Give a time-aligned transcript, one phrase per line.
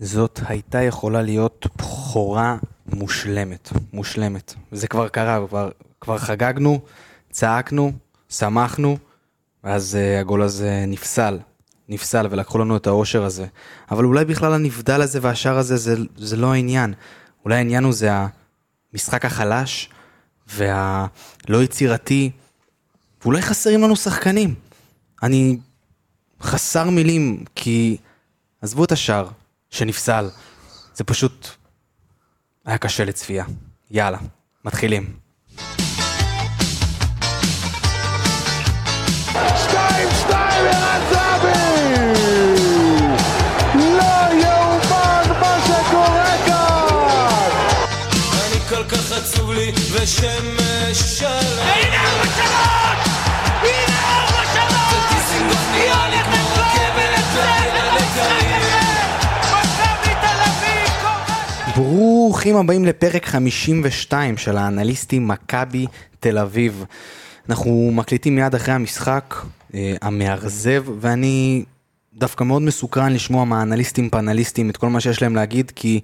[0.00, 4.54] זאת הייתה יכולה להיות בכורה מושלמת, מושלמת.
[4.72, 5.70] זה כבר קרה, כבר,
[6.00, 6.80] כבר חגגנו,
[7.30, 7.92] צעקנו,
[8.28, 8.98] שמחנו,
[9.64, 11.38] ואז uh, הגול הזה נפסל,
[11.88, 13.46] נפסל ולקחו לנו את האושר הזה.
[13.90, 16.94] אבל אולי בכלל הנבדל הזה והשאר הזה זה, זה לא העניין.
[17.44, 18.10] אולי העניין הוא זה
[18.92, 19.90] המשחק החלש
[20.46, 22.30] והלא יצירתי,
[23.22, 24.54] ואולי חסרים לנו שחקנים.
[25.22, 25.58] אני
[26.42, 27.96] חסר מילים, כי
[28.62, 29.28] עזבו את השאר
[29.74, 30.30] שנפסל,
[30.94, 31.48] זה פשוט
[32.64, 33.44] היה קשה לצפייה.
[33.90, 34.18] יאללה,
[34.64, 35.16] מתחילים.
[39.56, 41.94] שתיים, שתיים, ערן זהבי!
[43.74, 47.50] לא יאומן מה שקורה כאן!
[48.46, 52.83] אני כל כך עצוב לי ושמש שלם הנה ארבע
[61.76, 65.86] ברוכים הבאים לפרק 52 של האנליסטים מכבי
[66.20, 66.84] תל אביב.
[67.48, 69.34] אנחנו מקליטים מיד אחרי המשחק
[69.74, 71.64] אה, המאכזב, ואני
[72.14, 76.00] דווקא מאוד מסוקרן לשמוע מהאנליסטים פאנליסטים את כל מה שיש להם להגיד, כי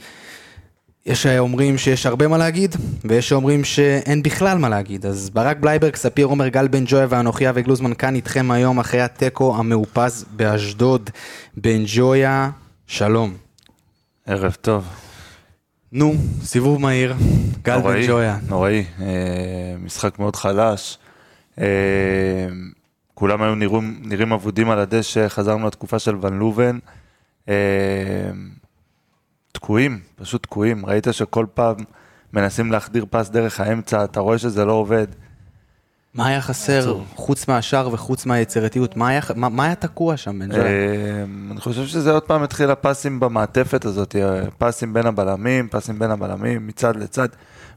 [1.06, 5.06] יש אומרים שיש הרבה מה להגיד, ויש שאומרים שאין בכלל מה להגיד.
[5.06, 9.00] אז ברק בלייברג, ספיר עומר, גל בן ג'ויה ואנוכי אבי גלוזמן כאן איתכם היום אחרי
[9.00, 11.10] התיקו המאופז באשדוד.
[11.56, 12.50] בן ג'ויה,
[12.86, 13.34] שלום.
[14.26, 15.09] ערב טוב.
[15.92, 17.14] נו, סיבוב מהיר,
[17.62, 18.38] גל בן ג'ויה.
[18.48, 18.84] נוראי.
[19.00, 20.98] אה, משחק מאוד חלש.
[21.60, 21.66] אה,
[23.14, 26.78] כולם היו נראים, נראים אבודים על הדשא, חזרנו לתקופה של ון לובן.
[27.48, 27.54] אה,
[29.52, 30.86] תקועים, פשוט תקועים.
[30.86, 31.76] ראית שכל פעם
[32.32, 35.06] מנסים להחדיר פס דרך האמצע, אתה רואה שזה לא עובד.
[36.14, 36.98] מה היה חסר.
[37.14, 38.96] חוץ מהשאר וחוץ מהיצירתיות?
[38.96, 40.64] מה היה, מה, מה היה תקוע שם, בן ג'ויה?
[40.64, 45.98] אה, אני חושב שזה עוד פעם התחיל הפסים במעטפת הזאת, אה, פסים בין הבלמים, פסים
[45.98, 47.28] בין הבלמים, מצד לצד,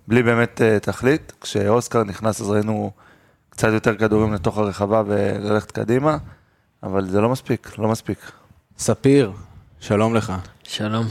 [0.08, 1.34] בלי באמת אה, תכלית.
[1.42, 2.92] כשאוסקר נכנס אז ראינו
[3.50, 6.18] קצת יותר כדורים לתוך הרחבה וללכת קדימה,
[6.84, 8.32] אבל זה לא מספיק, לא מספיק.
[8.78, 9.32] ספיר,
[9.80, 10.34] שלום לך.
[10.64, 11.06] שלום.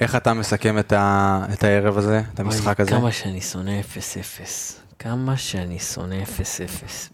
[0.00, 2.90] איך אתה מסכם את, ה, את הערב הזה, את המשחק אוי, הזה?
[2.90, 4.81] כמה שאני שונא 0-0.
[5.02, 6.28] כמה שאני שונא 0-0,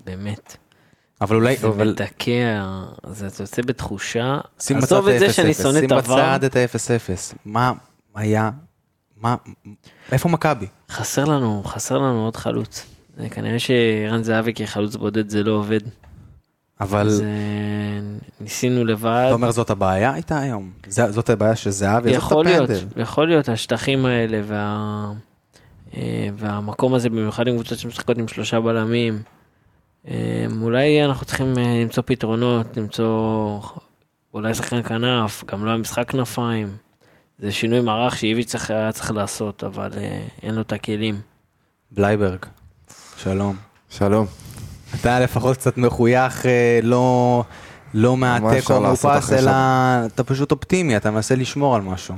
[0.04, 0.56] באמת.
[1.20, 2.62] אבל אולי, זה אבל מדכא,
[3.12, 7.34] זה יוצא בתחושה, שים בצד את זה ה-0-0, שאני שונא את שים בצד את ה-0-0.
[7.44, 7.72] מה
[8.14, 8.50] היה,
[9.16, 9.36] מה,
[10.12, 10.66] איפה מכבי?
[10.90, 12.86] חסר לנו, חסר לנו עוד חלוץ.
[13.16, 15.80] זה כנראה שערן זהבי כחלוץ בודד זה לא עובד.
[16.80, 17.22] אבל אז
[18.40, 19.24] ניסינו לבד.
[19.26, 20.70] אתה אומר זאת הבעיה הייתה היום?
[20.86, 22.10] זה- זאת הבעיה של זהבי?
[22.10, 23.02] עזוב את יכול להיות, הפנדל.
[23.02, 25.12] יכול להיות, השטחים האלה וה...
[25.96, 26.00] אה,
[26.36, 29.22] והמקום הזה, במיוחד עם קבוצות שמשחקות עם שלושה בלמים,
[30.08, 30.14] אה,
[30.62, 33.60] אולי אנחנו צריכים אה, למצוא פתרונות, למצוא
[34.34, 36.68] אולי שחקן כנף, גם לא המשחק כנפיים.
[37.38, 39.90] זה שינוי מערך שאיביץ' צריך- היה צריך לעשות, אבל
[40.42, 41.20] אין לו את הכלים.
[41.90, 42.38] בלייברג,
[43.16, 43.56] שלום.
[43.88, 44.26] שלום.
[45.00, 46.46] אתה לפחות קצת מחוייך,
[46.82, 47.44] לא,
[47.94, 49.50] לא מהתיקו המאופס, אלא
[50.06, 52.14] אתה פשוט אופטימי, אתה מנסה לשמור על משהו.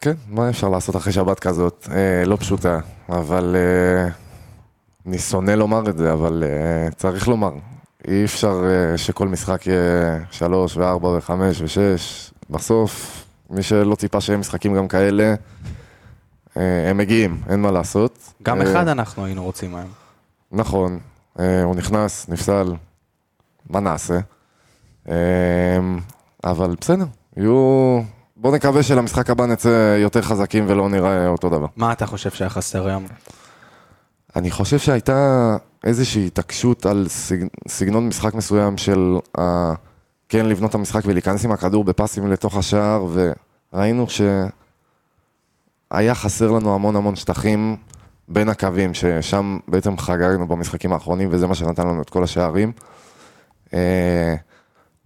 [0.00, 1.88] כן, מה אפשר לעשות אחרי שבת כזאת?
[1.90, 2.78] אה, לא פשוטה,
[3.08, 4.08] אבל אה,
[5.06, 7.52] אני שונא לומר את זה, אבל אה, צריך לומר.
[8.08, 12.30] אי אפשר אה, שכל משחק יהיה שלוש וארבע וחמש ושש.
[12.50, 15.34] בסוף, מי שלא ציפה שיהיה משחקים גם כאלה,
[16.56, 18.18] אה, הם מגיעים, אין מה לעשות.
[18.42, 19.90] גם אה, אחד אנחנו היינו רוצים היום.
[20.52, 20.98] נכון,
[21.38, 22.74] אה, הוא נכנס, נפסל,
[23.70, 24.18] מה נעשה?
[25.08, 25.14] אה,
[26.44, 27.06] אבל בסדר,
[27.36, 28.00] יהיו...
[28.44, 31.66] בוא נקווה שלמשחק הבא נצא יותר חזקים ולא נראה אותו דבר.
[31.76, 33.06] מה אתה חושב שהיה חסר היום?
[34.36, 37.36] אני חושב שהייתה איזושהי התעקשות על סג...
[37.68, 39.72] סגנון משחק מסוים של ה...
[40.28, 43.06] כן לבנות את המשחק ולהיכנס עם הכדור בפסים לתוך השער,
[43.72, 44.06] וראינו
[45.90, 47.76] שהיה חסר לנו המון המון שטחים
[48.28, 52.72] בין הקווים, ששם בעצם חגגנו במשחקים האחרונים, וזה מה שנתן לנו את כל השערים.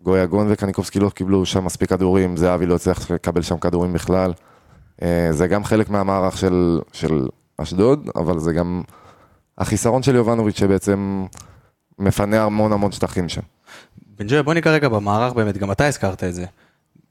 [0.03, 4.33] גויגון וקניקובסקי לא קיבלו שם מספיק כדורים, זהבי לא הצליח לקבל שם כדורים בכלל.
[5.03, 7.28] אה, זה גם חלק מהמערך של, של
[7.59, 8.83] אשדוד, אבל זה גם
[9.59, 11.27] החיסרון של יובנוביץ' שבעצם
[11.98, 13.41] מפנה המון המון שטחים שם.
[14.18, 16.44] בן ג'וי, בוא ניגע רגע במערך באמת, גם אתה הזכרת את זה.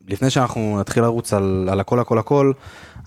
[0.08, 2.52] לפני שאנחנו נתחיל לרוץ על, על הכל הכל הכל,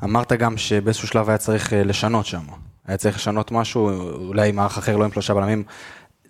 [0.04, 2.42] אמרת גם שבאיזשהו שלב היה צריך אה, לשנות שם.
[2.86, 3.90] היה צריך לשנות משהו,
[4.28, 5.62] אולי מערך אחר לא עם שלושה בלמים.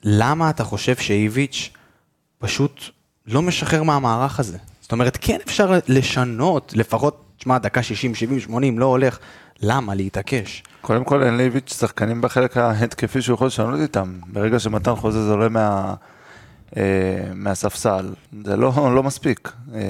[0.02, 1.70] למה אתה חושב שאיביץ'
[2.38, 2.80] פשוט
[3.26, 4.58] לא משחרר מהמערך הזה?
[4.80, 9.18] זאת אומרת, כן אפשר לשנות, לפחות, תשמע, דקה 60, 70, 80, לא הולך.
[9.62, 10.62] למה להתעקש?
[10.80, 14.18] קודם כל אין לאיביץ' שחקנים בחלק ההתקפי שהוא יכול לשנות איתם.
[14.26, 15.94] ברגע שמתן חוזה זה עולה מה,
[16.76, 16.82] אה,
[17.34, 18.14] מהספסל,
[18.44, 19.52] זה לא, לא מספיק.
[19.74, 19.80] אה,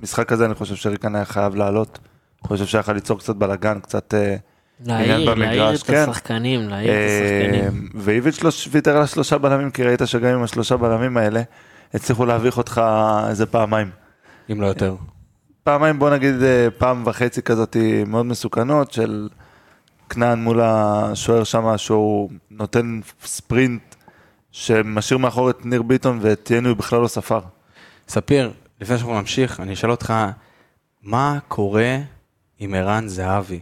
[0.00, 1.98] משחק כזה אני חושב שריקן היה חייב לעלות.
[2.42, 4.14] אני חושב שהיה יכול ליצור קצת בלאגן, קצת...
[4.14, 4.36] אה,
[4.86, 6.06] להעיר, עניין להעיר את כן.
[6.08, 7.88] השחקנים, להעיר את אה, השחקנים.
[7.94, 11.42] ואיביץ' לא ויתר על השלושה בלמים, כי ראית שגם עם השלושה בלמים האלה,
[11.94, 12.80] הצליחו להביך אותך
[13.28, 13.90] איזה פעמיים.
[14.52, 14.96] אם לא יותר.
[15.62, 17.76] פעמיים, בוא נגיד אה, פעם וחצי כזאת
[18.06, 19.28] מאוד מסוכנות של
[20.08, 23.94] כנען מול השוער שם, שהוא נותן ספרינט
[24.52, 27.40] שמשאיר מאחור את ניר ביטון ואת יני הוא בכלל לא ספר.
[28.08, 30.14] ספיר, לפני שאנחנו נמשיך, אני אשאל אותך,
[31.02, 31.98] מה קורה
[32.58, 33.60] עם ערן זהבי?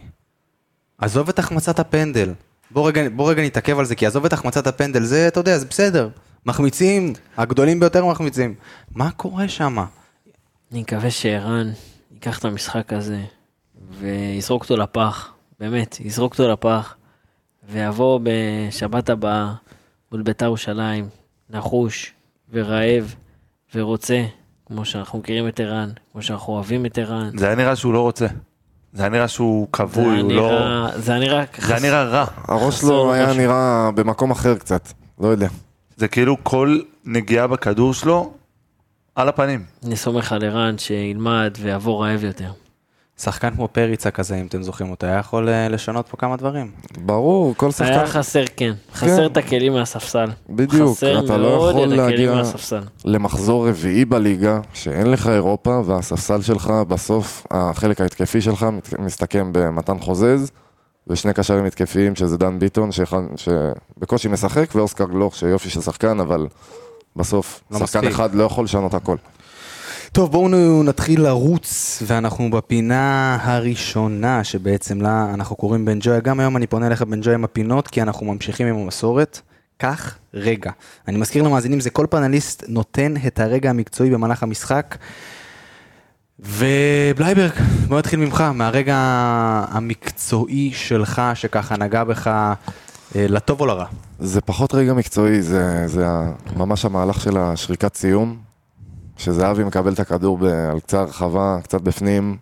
[0.97, 2.33] עזוב את החמצת הפנדל.
[2.71, 5.57] בוא רגע, בוא רגע נתעכב על זה, כי עזוב את החמצת הפנדל, זה, אתה יודע,
[5.57, 6.09] זה בסדר.
[6.45, 8.55] מחמיצים, הגדולים ביותר מחמיצים.
[8.95, 9.77] מה קורה שם?
[10.71, 11.71] אני מקווה שערן
[12.11, 13.21] ייקח את המשחק הזה
[13.99, 16.95] ויזרוק אותו לפח, באמת, יזרוק אותו לפח,
[17.69, 19.53] ויבוא בשבת הבאה
[20.11, 21.09] מול בית"ר ירושלים,
[21.49, 22.13] נחוש
[22.51, 23.15] ורעב
[23.75, 24.25] ורוצה,
[24.65, 27.37] כמו שאנחנו מכירים את ערן, כמו שאנחנו אוהבים את ערן.
[27.37, 28.27] זה היה נראה שהוא לא רוצה.
[28.93, 30.87] זה היה נראה שהוא כבוי, היה הוא לא...
[30.97, 32.25] זה היה נראה, זה היה נראה רע.
[32.47, 33.37] הראש שלו היה משהו.
[33.37, 35.47] נראה במקום אחר קצת, לא יודע.
[35.97, 38.33] זה כאילו כל נגיעה בכדור שלו
[39.15, 39.63] על הפנים.
[39.85, 42.51] אני סומך על ערן שילמד ויעבור רעב יותר.
[43.17, 46.71] שחקן כמו פריצה כזה, אם אתם זוכרים אותו, היה יכול אה, לשנות פה כמה דברים.
[46.97, 50.29] ברור, כל היה שחקן, חסר, כן, חסר את הכלים מהספסל.
[50.49, 52.81] בדיוק, חסר אתה לא יכול להגיע מהספסל.
[53.05, 58.65] למחזור רביעי בליגה, שאין לך אירופה, והספסל שלך בסוף, החלק ההתקפי שלך
[58.99, 60.51] מסתכם במתן חוזז,
[61.07, 66.47] ושני קשרים התקפיים, שזה דן ביטון, שאחד- שבקושי משחק, ואוסקר גלוך, שיופי של שחקן, אבל
[67.15, 68.13] בסוף, לא שחקן מספיק.
[68.15, 69.15] אחד לא יכול לשנות הכל.
[70.11, 70.49] טוב, בואו
[70.83, 76.21] נתחיל לרוץ, ואנחנו בפינה הראשונה שבעצם לה אנחנו קוראים בן ג'וי.
[76.21, 79.39] גם היום אני פונה אליך בן ג'וי עם הפינות, כי אנחנו ממשיכים עם המסורת.
[79.77, 80.71] קח רגע.
[81.07, 84.95] אני מזכיר למאזינים, זה כל פאנליסט נותן את הרגע המקצועי במהלך המשחק.
[86.39, 87.51] ובלייברג,
[87.87, 88.95] בוא נתחיל ממך, מהרגע
[89.69, 92.53] המקצועי שלך, שככה נגע בך אה,
[93.15, 93.85] לטוב או לרע.
[94.19, 96.05] זה פחות רגע מקצועי, זה, זה
[96.55, 98.37] ממש המהלך של השריקת סיום,
[99.17, 102.37] שזהבי מקבל את הכדור ב- על קצה הרחבה, קצת בפנים,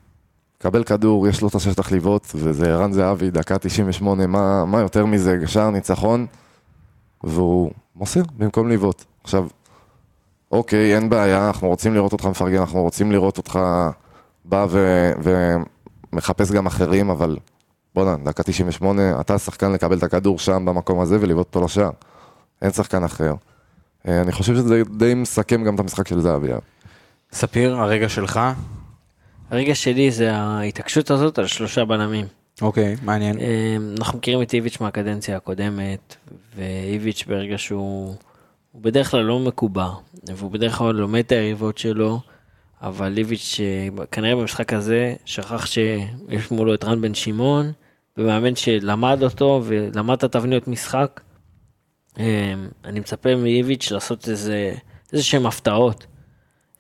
[0.60, 5.06] מקבל כדור, יש לו את השטח לבעוט, וזה ערן זהבי, דקה 98, מה, מה יותר
[5.06, 6.26] מזה, שער ניצחון,
[7.24, 9.04] והוא מוסר במקום לבעוט.
[9.24, 9.48] עכשיו,
[10.52, 13.60] אוקיי, אין בעיה, אנחנו רוצים לראות אותך מפרגן, אנחנו רוצים לראות אותך
[14.46, 15.12] בא ו-
[16.14, 17.38] ומחפש גם אחרים, אבל
[17.96, 21.90] בואנה, דקה 98, אתה שחקן לקבל את הכדור שם במקום הזה ולבעוט אותו לשער.
[22.62, 23.34] אין שחקן אחר.
[24.08, 26.52] אה, אני חושב שזה די מסכם גם את המשחק של זהבי.
[27.34, 28.40] ספיר, הרגע שלך.
[29.52, 32.26] הרגע שלי זה ההתעקשות הזאת על שלושה בלמים.
[32.62, 33.40] אוקיי, מעניין.
[33.40, 36.16] אה, אנחנו מכירים את איביץ' מהקדנציה הקודמת,
[36.56, 38.16] ואיביץ' ברגע שהוא...
[38.72, 39.90] הוא בדרך כלל לא מקובע,
[40.28, 42.20] והוא בדרך כלל לומד את היריבות שלו,
[42.82, 47.72] אבל איביץ' אה, כנראה במשחק הזה שכח שיש מולו את רן בן שמעון,
[48.18, 51.22] ומאמן שלמד אותו ולמד את התבניות משחק.
[52.20, 52.54] אה,
[52.86, 54.74] אני מצפה מאיביץ' לעשות איזה,
[55.14, 56.06] איזה שהם הפתעות.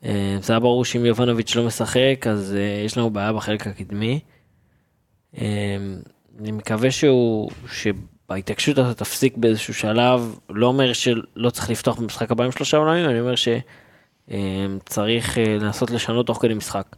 [0.04, 4.20] אה, זה היה ברור שאם יובנוביץ' לא משחק, אז אה, יש לנו בעיה בחלק הקדמי.
[6.40, 7.52] אני מקווה שהוא,
[8.31, 13.06] שבהתעקשות הזאת תפסיק באיזשהו שלב, לא אומר שלא צריך לפתוח במשחק הבא עם שלושה עולמים,
[13.06, 13.33] אני אומר
[14.28, 16.95] שצריך לנסות לשנות תוך כדי משחק.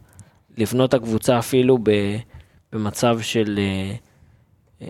[0.58, 1.78] לבנות את הקבוצה אפילו
[2.72, 3.94] במצב של, אה,
[4.80, 4.88] אמ,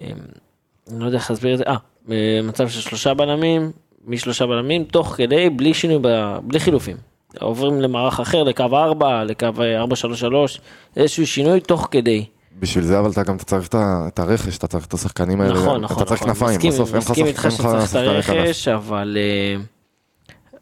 [0.91, 1.77] אני לא יודע איך להסביר את זה, אה,
[2.07, 3.73] במצב של שלושה בלמים,
[4.05, 5.99] משלושה בלמים, תוך כדי, בלי שינוי,
[6.43, 6.97] בלי חילופים.
[7.41, 10.61] עוברים למערך אחר, לקו 4, לקו 4-3-3,
[10.97, 12.27] איזשהו שינוי תוך כדי.
[12.59, 15.55] בשביל זה אבל אתה גם צריך את הרכש, אתה צריך את השחקנים האלה.
[15.61, 16.35] נכון, נכון, אתה צריך נכון.
[16.35, 18.37] כנפיים, מסכים, בסוף אין לך מסכים שחק- איתך אין לך שצריך את.
[18.37, 19.63] הרכש, אבל אה,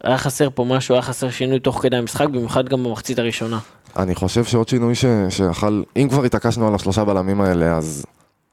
[0.04, 3.58] היה חסר פה משהו, היה חסר שינוי תוך כדי המשחק, במיוחד גם במחצית הראשונה.
[3.96, 8.04] אני חושב שעוד שינוי ש- שיכול, אם כבר התעקשנו על השלושה בלמים האלה, אז,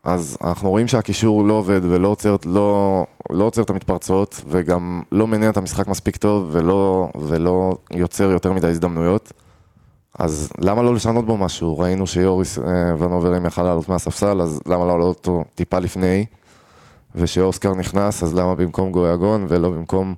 [0.03, 5.27] אז אנחנו רואים שהקישור לא עובד ולא עוצר, לא, לא עוצר את המתפרצות, וגם לא
[5.27, 9.31] מניע את המשחק מספיק טוב, ולא, ולא יוצר יותר מדי הזדמנויות.
[10.19, 11.79] אז למה לא לשנות בו משהו?
[11.79, 12.63] ראינו שיוריס אה,
[12.99, 16.25] ונוברים יכל לעלות מהספסל, אז למה לא לעלות אותו טיפה לפני?
[17.15, 20.15] ושאוסקר נכנס, אז למה במקום גויגון ולא במקום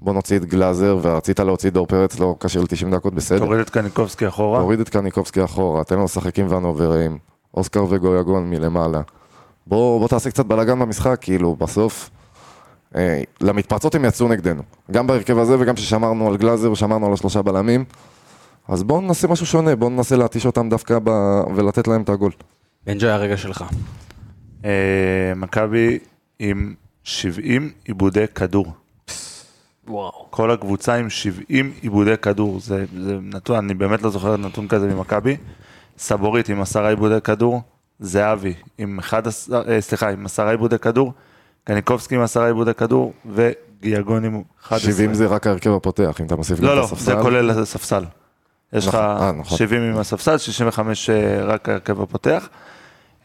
[0.00, 3.38] בוא נוציא את גלאזר, ורצית להוציא דור פרץ, לא כשיר ל-90 דקות, בסדר.
[3.38, 4.60] תוריד את קניקובסקי אחורה.
[4.60, 7.18] תוריד את קניקובסקי אחורה, תן לו לשחק עם ונוברים,
[7.54, 9.00] אוסקר וגויגון מלמעלה.
[9.66, 12.10] בוא, בוא תעשה קצת בלאגן במשחק, כאילו, בסוף,
[12.96, 14.62] אה, למתפרצות הם יצאו נגדנו.
[14.90, 17.84] גם בהרכב הזה וגם כששמרנו על גלאזר ושמרנו על השלושה בלמים.
[18.68, 21.10] אז בואו נעשה משהו שונה, בואו ננסה להתיש אותם דווקא ב...
[21.56, 22.32] ולתת להם את הגול.
[22.86, 23.64] בן ג'וי, הרגע שלך.
[24.64, 25.98] אה, מכבי
[26.38, 28.72] עם 70 עיבודי כדור.
[29.88, 30.26] וואו.
[30.30, 34.94] כל הקבוצה עם 70 עיבודי כדור, זה, זה נתון, אני באמת לא זוכר נתון כזה
[34.94, 35.36] ממכבי.
[35.98, 37.62] סבורית עם עשרה עיבודי כדור,
[38.00, 41.12] זהבי עם 11, אה, סליחה, עם עשרה עיבודי כדור,
[41.64, 44.92] קניקובסקי עם עשרה עיבודי כדור, וגיאגון עם 11.
[44.92, 47.04] 70 זה רק ההרכב הפותח, אם אתה מוסיף גם לא, את לא, הספסל.
[47.04, 48.04] זה כולל הספסל.
[48.72, 49.58] יש לך נכון, אה, נכון.
[49.58, 52.48] 70 עם הספסל, 65 אה, רק ההרכב הפותח.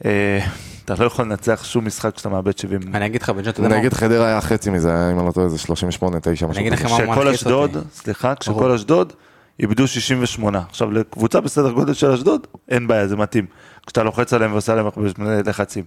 [0.05, 0.39] אה,
[0.85, 2.81] אתה לא יכול לנצח שום משחק כשאתה מאבד 70.
[2.93, 3.77] אני אגיד לך, יודע מה?
[3.77, 6.73] נגד חדרה היה חצי מזה, אם אני לא טועה, זה 38, 9, משהו אני אגיד.
[6.73, 7.87] לכם מה כשכל מלחיץ אשדוד, אותי.
[7.93, 8.71] סליחה, כשכל.
[8.71, 9.13] אשדוד
[9.59, 10.61] איבדו 68.
[10.69, 13.45] עכשיו, לקבוצה בסדר גודל של אשדוד, אין בעיה, זה מתאים.
[13.85, 15.01] כשאתה לוחץ עליהם ועושה להם הרבה
[15.45, 15.83] לחצים.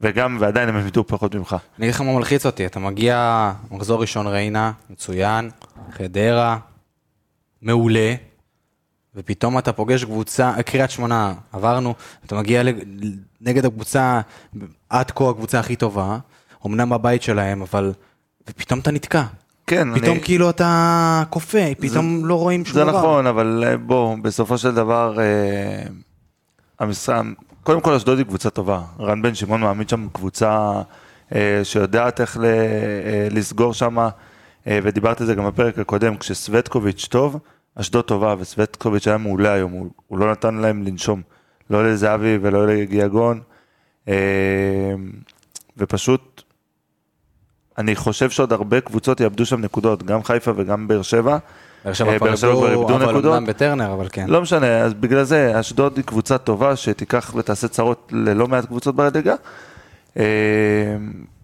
[0.00, 1.56] וגם, ועדיין הם איבדו פחות ממך.
[1.78, 5.50] אני אגיד לך מה מלחיץ אותי, אתה מגיע, מחזור ראשון ריינה, מצוין,
[5.92, 6.58] חדרה,
[7.62, 8.14] מעולה,
[9.16, 11.94] ופתאום אתה פוגש קבוצה, קריית שמונה, עברנו,
[12.26, 12.62] אתה מגיע
[13.40, 14.20] נגד הקבוצה,
[14.90, 16.18] עד כה הקבוצה הכי טובה,
[16.66, 17.92] אמנם בבית שלהם, אבל,
[18.50, 19.22] ופתאום אתה נתקע.
[19.66, 20.24] כן, פתאום אני...
[20.24, 22.98] כאילו אתה כופה, פתאום לא רואים שום זה דבר.
[22.98, 25.82] נכון, אבל אה, בוא, בסופו של דבר, אה,
[26.80, 27.24] המשרד,
[27.62, 28.80] קודם כל אשדוד היא קבוצה טובה.
[29.00, 30.82] רן בן שמעון מעמיד שם קבוצה
[31.34, 33.98] אה, שיודעת איך ל, אה, לסגור שם,
[34.66, 37.38] אה, ודיברתי על זה גם בפרק הקודם, כשסווטקוביץ' טוב,
[37.74, 41.22] אשדוד טובה, וסווטקוביץ' היה מעולה היום, הוא, הוא לא נתן להם לנשום,
[41.70, 43.40] לא לזהבי ולא לגיאגון,
[44.08, 44.14] אה,
[45.76, 46.42] ופשוט,
[47.78, 51.38] אני חושב שעוד הרבה קבוצות יאבדו שם נקודות, גם חיפה וגם באר שבע.
[51.84, 53.34] באר שבע אה, כבר איבדו, איבדו אבל נקודות.
[53.36, 54.26] אמנם בטרנר, אבל כן.
[54.28, 58.96] לא משנה, אז בגלל זה אשדוד היא קבוצה טובה שתיקח ותעשה צרות ללא מעט קבוצות
[58.96, 59.34] בליגה.
[60.16, 60.24] אה,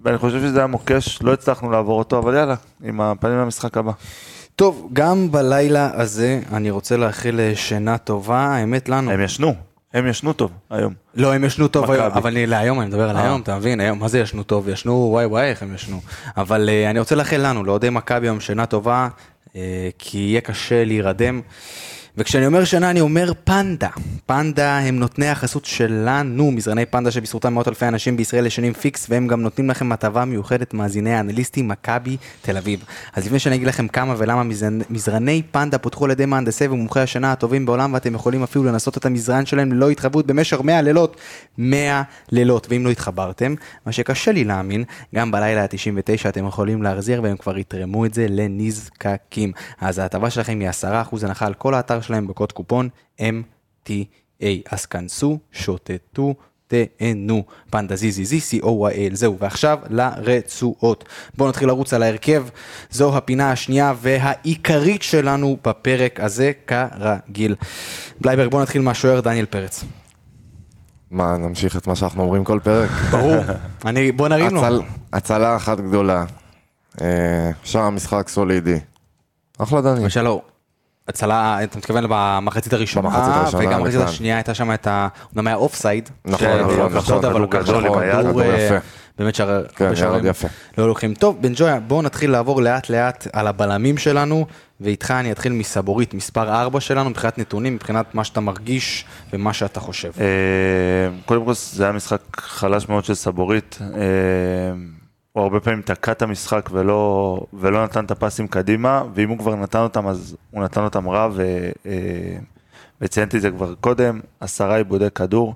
[0.03, 3.93] ואני חושב שזה היה מוקש, לא הצלחנו לעבור אותו, אבל יאללה, עם הפנים למשחק הבא.
[4.59, 9.11] טוב, גם בלילה הזה אני רוצה לאחל אה, שינה טובה, האמת לנו.
[9.11, 9.55] הם ישנו,
[9.95, 10.95] הם ישנו טוב היום.
[11.15, 11.91] לא, הם ישנו טוב.
[11.91, 13.25] היום, אבל אני להיום, אני מדבר על אה.
[13.25, 13.81] היום, אתה מבין?
[13.81, 14.69] היום, מה זה ישנו טוב?
[14.69, 16.01] ישנו, וואי וואי, איך הם ישנו.
[16.37, 19.09] אבל אה, אני רוצה לאחל לנו, לאוהדי מכבי היום שינה טובה,
[19.99, 21.41] כי יהיה קשה להירדם.
[22.19, 23.89] וכשאני אומר שינה, אני אומר פנדה.
[24.27, 29.27] פנדה הם נותני החסות שלנו, מזרני פנדה שבזכותם מאות אלפי אנשים בישראל ישנים פיקס, והם
[29.27, 32.85] גם נותנים לכם הטבה מיוחדת מאזיני האנליסטים מכבי תל אביב.
[33.15, 34.43] אז לפני שאני אגיד לכם כמה ולמה
[34.91, 39.07] מזרני, פנדה פותחו על ידי מהנדסי ומומחי השינה הטובים בעולם, ואתם יכולים אפילו לנסות את
[39.07, 41.17] המזרן שלהם ללא התחייבות במשך 100 לילות.
[41.59, 43.55] 100 לילות, ואם לא התחברתם,
[43.87, 44.85] מה שקשה לי להאמין,
[45.15, 49.53] גם בלילה ה-99 אתם יכולים להחזיר והם כבר יתרמו את זה לנזקקים.
[49.81, 50.85] אז ההטבה שלכם היא 10%
[51.23, 52.89] הנחה על כל האתר שלהם בקוד קופון
[53.21, 53.93] MTA.
[54.71, 56.35] אז כנסו, שוטטו.
[56.99, 61.05] תהנו, פנדה זי זי זי סי או וואי אל, זהו, ועכשיו לרצועות.
[61.37, 62.45] בואו נתחיל לרוץ על ההרכב,
[62.91, 67.55] זו הפינה השנייה והעיקרית שלנו בפרק הזה, כרגיל.
[68.21, 69.85] בלייברג, בואו נתחיל מהשוער דניאל פרץ.
[71.11, 72.91] מה, נמשיך את מה שאנחנו אומרים כל פרק?
[73.13, 73.37] ברור,
[73.85, 74.61] אני, בוא נרים לו.
[74.65, 76.25] הצל- הצלה אחת גדולה.
[77.01, 78.79] אה, שם משחק סולידי.
[79.59, 80.01] אחלה דני.
[80.03, 80.43] למשל לא,
[81.09, 84.01] הצלה, אתה מתכוון במחצית הראשונה, במחצית הראשונה, וגם במחצית.
[84.01, 85.09] השנייה הייתה שם את ה...
[85.33, 87.25] אומנם היה offside, נכון, נכון, נכון.
[87.25, 88.75] אבל הוא גדול עם היד, כדור אה, יפה.
[89.19, 89.65] באמת שער...
[89.77, 90.25] כן, שערים.
[90.79, 91.15] לא לוקחים.
[91.15, 94.47] טוב, בן ג'ויה, בואו נתחיל לעבור לאט לאט על הבלמים שלנו,
[94.81, 99.81] ואיתך אני אתחיל מסבורית, מספר 4 שלנו, מבחינת נתונים, מבחינת מה שאתה מרגיש ומה שאתה
[99.81, 100.11] חושב.
[100.21, 100.27] אה,
[101.27, 103.79] קודם כל זה היה משחק חלש מאוד של סבורית.
[105.39, 109.39] אה, הוא הרבה פעמים תקע את המשחק ולא, ולא נתן את הפסים קדימה, ואם הוא
[109.39, 111.43] כבר נתן אותם אז הוא נתן אותם רע, ו,
[111.87, 112.39] אה,
[113.01, 115.55] וציינתי את זה כבר קודם, עשרה עיבודי כדור.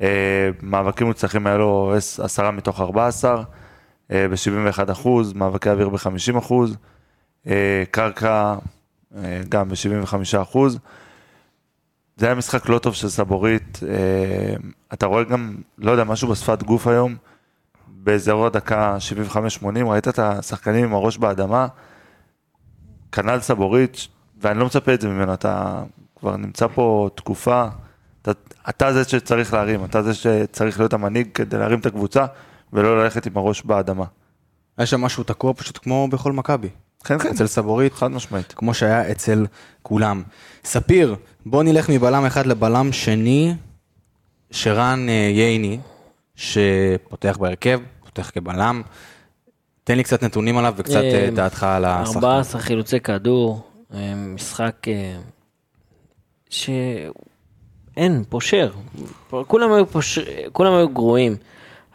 [0.00, 3.42] אה, מאבקים מוצלחים היה לו עש- עשרה מתוך 14,
[4.10, 6.76] ב-71 אחוז, מאבקי אוויר ב-50 אחוז,
[7.46, 8.54] אה, קרקע
[9.16, 10.78] אה, גם ב-75 אחוז.
[12.16, 14.54] זה היה משחק לא טוב של סבורית, אה,
[14.92, 17.16] אתה רואה גם, לא יודע, משהו בשפת גוף היום,
[18.04, 18.96] באזור הדקה
[19.62, 21.66] 75-80, ראית את השחקנים עם הראש באדמה,
[23.12, 24.08] כנ"ל סבורית,
[24.40, 25.82] ואני לא מצפה את זה ממנו, אתה
[26.16, 27.66] כבר נמצא פה תקופה,
[28.22, 28.30] אתה,
[28.68, 32.26] אתה זה שצריך להרים, אתה זה שצריך להיות המנהיג כדי להרים את הקבוצה,
[32.72, 34.04] ולא ללכת עם הראש באדמה.
[34.78, 36.68] היה שם משהו תקוע פשוט כמו בכל מכבי.
[37.04, 38.52] כן, כן, אצל סבורית, חד משמעית.
[38.52, 39.46] כמו שהיה אצל
[39.82, 40.22] כולם.
[40.64, 43.54] ספיר, בוא נלך מבלם אחד לבלם שני,
[44.50, 45.78] שרן אה, ייני,
[46.36, 47.80] שפותח בהרכב,
[48.14, 48.82] פותח כבלם.
[49.84, 52.18] תן לי קצת נתונים עליו וקצת אה, אה, דעתך על השחקן.
[52.18, 53.62] 14 חילוצי כדור,
[53.94, 55.16] אה, משחק אה,
[56.50, 58.70] שאין, פושר.
[59.46, 61.36] כולם היו, פושר, כולם היו גרועים,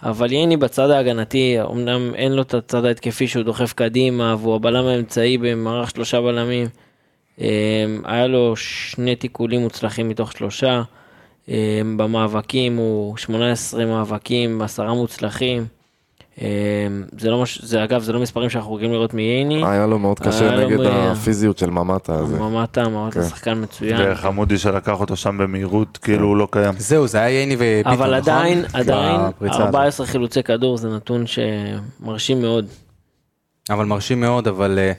[0.04, 4.86] אבל ייני בצד ההגנתי, אמנם אין לו את הצד ההתקפי שהוא דוחף קדימה, והוא הבלם
[4.86, 6.68] האמצעי במערך שלושה בלמים.
[8.04, 10.82] היה לו שני תיקולים מוצלחים מתוך שלושה.
[11.98, 15.66] במאבקים הוא 18 מאבקים, עשרה מוצלחים.
[16.42, 16.88] אה,
[17.20, 17.62] זה לא מש...
[17.64, 19.64] זה אגב, זה לא מספרים שאנחנו רגילים לראות מייני.
[19.66, 22.40] היה לו מאוד קשה היה לו נגד הפיזיות של ממטה הזה.
[22.40, 23.30] ממטה, ממטה כן.
[23.30, 24.12] שחקן מצוין.
[24.12, 26.74] וחמודי שלקח אותו שם במהירות, כאילו הוא לא קיים.
[26.78, 28.06] זהו, זה היה ייני וביטון, נכון?
[28.06, 29.66] אבל עדיין, עדיין, בפריצה הזאת.
[29.66, 32.66] 14 חילוצי כדור זה נתון שמרשים מאוד.
[33.70, 34.92] אבל מרשים מאוד, אבל אה,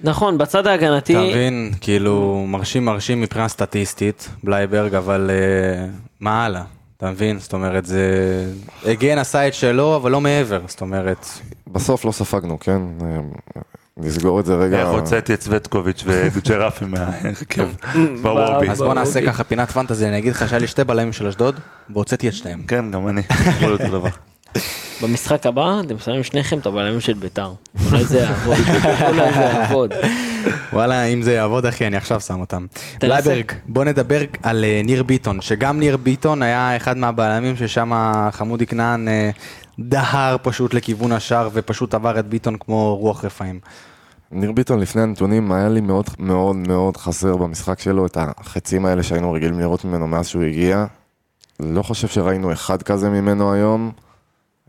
[0.00, 5.86] נכון, בצד ההגנתי, אתה מבין, כאילו, מרשים מרשים מבחינה סטטיסטית, בלייברג, אבל אה,
[6.20, 6.62] מה הלאה?
[6.98, 7.38] אתה מבין?
[7.38, 8.44] זאת אומרת, זה...
[8.84, 11.26] הגן עשה את שלו, אבל לא מעבר, זאת אומרת...
[11.66, 12.80] בסוף לא ספגנו, כן?
[13.02, 13.20] אה,
[13.96, 14.80] נסגור את זה רגע.
[14.80, 17.68] איך הוצאתי את סווטקוביץ' וג'רפי מהרכב
[18.22, 18.70] בוובי.
[18.70, 21.60] אז בוא נעשה ככה פינת פנטזי, אני אגיד לך שהיה לי שתי בלמים של אשדוד,
[21.90, 22.62] והוצאתי את שניהם.
[22.62, 23.22] כן, גם אני.
[25.02, 27.52] במשחק הבא אתם שמים שניכם את הבלמים של ביתר.
[27.86, 28.56] אולי זה יעבוד,
[29.08, 29.92] אולי זה יעבוד.
[30.72, 32.66] וואלה, אם זה יעבוד, אחי, אני עכשיו שם אותם.
[33.00, 37.92] בלייברג, בוא נדבר על אה, ניר ביטון, שגם ניר ביטון היה אחד מהבלמים ששם
[38.30, 39.30] חמודי כנען אה,
[39.78, 43.60] דהר פשוט לכיוון השער, ופשוט עבר את ביטון כמו רוח רפאים.
[44.32, 49.02] ניר ביטון לפני הנתונים היה לי מאוד מאוד מאוד חסר במשחק שלו את החצים האלה
[49.02, 50.86] שהיינו רגילים לראות ממנו מאז שהוא הגיע.
[51.60, 53.92] לא חושב שראינו אחד כזה ממנו היום.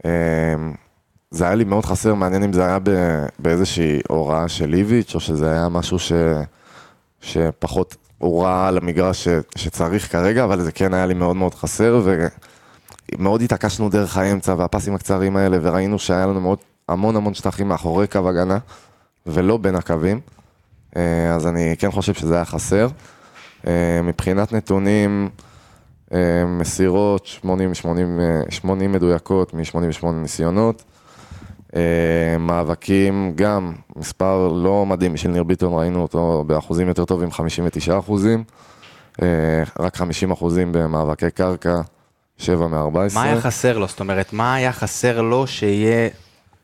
[0.06, 0.74] אמ,
[1.32, 2.78] זה היה לי מאוד חסר, מעניין אם זה היה
[3.40, 6.12] באיזושהי הוראה של איביץ' או שזה היה משהו ש,
[7.22, 11.56] שפחות הוא ראה על המגרש ש, שצריך כרגע, אבל זה כן היה לי מאוד מאוד
[11.56, 12.02] חסר
[13.16, 18.08] ומאוד התעקשנו דרך האמצע והפסים הקצרים האלה וראינו שהיה לנו מאוד, המון המון שטחים מאחורי
[18.08, 18.58] קו הגנה.
[19.28, 20.20] ולא בין הקווים,
[20.98, 22.88] אה, אז אני כן חושב שזה היה חסר.
[23.68, 25.30] אה, מבחינת נתונים,
[26.48, 30.84] מסירות 80, 80, אה, 80 מדויקות מ-88 ניסיונות.
[31.76, 38.00] אה, מאבקים, גם מספר לא מדהים בשביל ניר ביטון, ראינו אותו באחוזים יותר טובים, 59
[38.00, 38.44] אחוזים.
[39.22, 41.82] אה, רק 50 אחוזים במאבקי קרקע,
[42.38, 43.14] 7 מ-14.
[43.14, 43.88] מה היה חסר לו?
[43.88, 46.10] זאת אומרת, מה היה חסר לו שיהיה,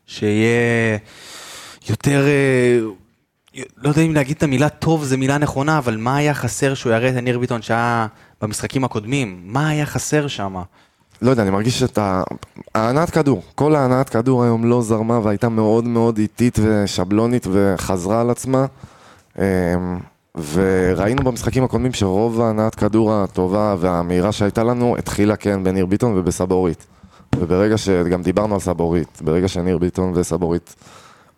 [0.05, 0.97] שיהיה
[1.89, 2.79] יותר, אה,
[3.77, 6.93] לא יודע אם להגיד את המילה טוב זה מילה נכונה, אבל מה היה חסר שהוא
[6.93, 8.07] יראה את ניר ביטון שהיה
[8.41, 9.41] במשחקים הקודמים?
[9.43, 10.55] מה היה חסר שם?
[11.21, 12.23] לא יודע, אני מרגיש שאת ה-
[12.75, 18.29] ההנעת כדור, כל ההנעת כדור היום לא זרמה והייתה מאוד מאוד איטית ושבלונית וחזרה על
[18.29, 18.65] עצמה.
[19.39, 19.43] אמ,
[20.53, 26.85] וראינו במשחקים הקודמים שרוב ההנעת כדור הטובה והמהירה שהייתה לנו התחילה כן בניר ביטון ובסבורית.
[27.35, 30.75] וברגע שגם דיברנו על סבורית, ברגע שניר ביטון וסבורית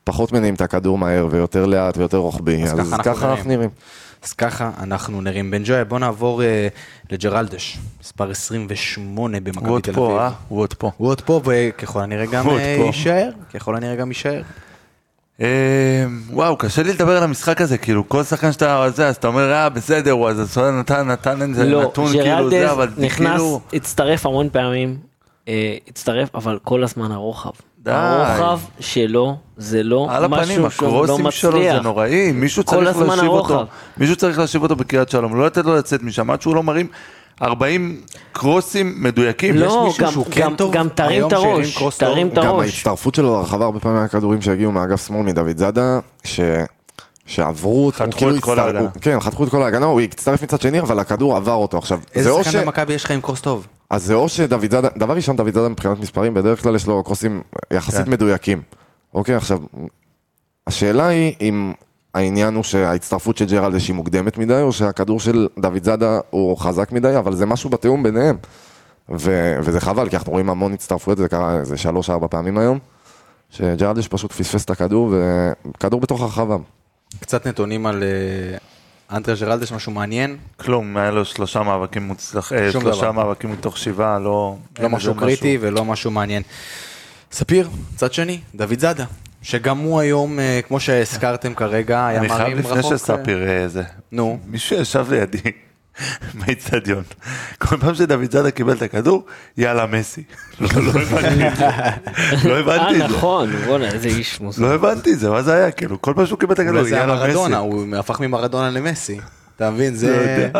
[0.04, 3.50] פחות מניעים את הכדור מהר ויותר לאט ויותר רוחבי, אז אז, ככה אנחנו ככה אנחנו
[3.50, 3.70] נראים.
[4.24, 5.52] אז ככה אנחנו נראים.
[5.52, 6.68] בן ג'וי, בוא נעבור אה,
[7.12, 10.20] לג'רלדש, מספר 28 הוא במכבי עוד תל פה, אביב.
[10.20, 10.30] אה?
[10.48, 10.92] הוא עוד פה.
[10.98, 12.86] הוא עוד פה, וככל הנראה גם הוא עוד אה, פה.
[12.86, 13.30] יישאר.
[13.54, 14.42] ככל הנראה גם יישאר.
[15.42, 19.28] אה, וואו, קשה לי לדבר על המשחק הזה, כאילו, כל שחקן שאתה זה, אז אתה
[19.28, 23.04] אומר, אה, בסדר, הוא אז הסולן נתן, נתן איזה לא, נתון, כאילו, זה, אבל ג'רלדז
[23.04, 24.98] נכנס, כאילו, הצטרף המון פעמים,
[25.48, 27.52] אה, הצטרף, אבל כל הזמן הרוחב.
[27.84, 27.92] די.
[27.94, 31.84] הרוחב שלו זה לא על הפנים, משהו שהוא לא הקרוסים שלו זה מצליח.
[31.84, 33.52] נוראי, מישהו כל צריך להשיב הרוחב.
[33.54, 33.66] אותו,
[33.98, 36.88] מישהו צריך להשיב אותו בקריית שלום, לא לתת לו לצאת משם, עד שהוא לא מרים
[37.42, 41.78] 40 קרוסים מדויקים, יש לא, מישהו גם- שהוא כן גם- טוב גם תרים את הראש?
[41.98, 42.66] תרים את גם הראש.
[42.66, 46.40] ההצטרפות שלו לרחבה הרבה פעמים הכדורים שהגיעו מאגף שמאל מדוד זאדה, ש...
[47.26, 48.90] שעברו אותו, חתכו כאילו את כל ההגנה.
[49.02, 51.78] כן, חתכו את כל ההגנה, הוא הצטרף מצד שני, אבל הכדור עבר אותו.
[51.78, 52.48] עכשיו, זה איזה או ש...
[52.48, 53.68] שחקן במכבי יש לך עם קרוס טוב?
[53.90, 57.04] אז זה או שדוד זאדה, דבר ראשון, דוד זאדה מבחינת מספרים, בדרך כלל יש לו
[57.04, 57.42] קרוסים
[57.74, 58.12] יחסית כן.
[58.12, 58.62] מדויקים.
[59.14, 59.60] אוקיי, עכשיו,
[60.68, 61.74] השאלה היא אם
[62.14, 66.92] העניין הוא שההצטרפות של ג'רלדש היא מוקדמת מדי, או שהכדור של דוד זאדה הוא חזק
[66.92, 68.38] מדי, אבל זה משהו בתיאום ביניהם.
[69.10, 72.80] ו- וזה חבל, כי אנחנו רואים המון הצטרפויות, זה קרה איזה שלוש-ארבע פעמים היום,
[73.50, 76.58] שג'רלדש פשוט פספס את הכדור, וכדור בתוך הרחבה.
[77.20, 78.04] קצת נתונים על
[79.12, 80.38] אה, אנטרה ג'רלדש, משהו מעניין.
[80.58, 83.12] כלום, היה לו שלושה מאבקים מוצלחים, שום שלושה דבר.
[83.12, 84.56] מאבקים מתוך שבעה, לא...
[84.80, 86.44] לא משהו קריטי ולא משהו מעניין.
[87.32, 89.06] ספיר, צד שני, דוד זאדה,
[89.42, 92.92] שגם הוא היום, אה, כמו שהזכרתם כרגע, היה אני חייב מרים לפני רחוק.
[92.92, 94.40] אה, שספיר אה, זה, נו.
[94.48, 95.52] מישהו ישב לידי
[96.40, 97.04] באיצטדיון,
[97.58, 99.26] כל פעם שדוד זאדה קיבל את הכדור,
[99.58, 100.24] יאללה מסי.
[100.62, 101.66] לא לא הבנתי את זה,
[102.50, 103.18] לא הבנתי אה, את זה.
[103.18, 104.62] נכון, בוא'נה, איזה איש מוזר.
[104.64, 105.72] לא הבנתי את זה, מה זה היה?
[105.72, 107.28] כאילו, כל פעם שהוא קיבל את הכדור, אולי זה היה יאללה מסי.
[107.28, 109.20] מרדונה, הוא הפך ממרדונה למסי.
[109.56, 109.94] אתה מבין?
[109.94, 110.60] לא זה יודע.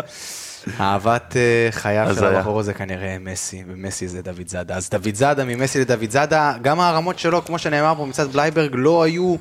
[0.80, 2.26] אהבת אה, חייו של.
[2.26, 4.76] הבחור הזה כנראה מסי, ומסי זה דוד זאדה.
[4.76, 9.04] אז דוד זאדה, ממסי לדוד זאדה, גם הרמות שלו, כמו שנאמר פה מצד בלייברג, לא
[9.04, 9.36] היו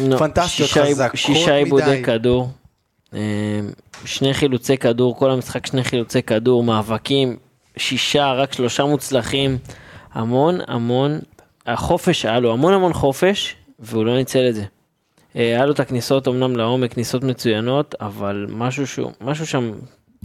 [0.00, 2.02] לא, פנטסטיות, חזקות שישה עיבודי מדי.
[2.02, 2.50] כדור,
[4.04, 7.36] שני חילוצי כדור, כל המשחק שני חילוצי כדור, מאבקים,
[7.76, 9.58] שישה, רק שלושה מוצלחים,
[10.12, 11.18] המון המון,
[11.66, 14.64] החופש היה לו המון המון חופש, והוא לא ניצל את זה.
[15.36, 19.72] אה, היה לו את הכניסות אמנם לעומק, כניסות מצוינות, אבל משהו שהוא, משהו שם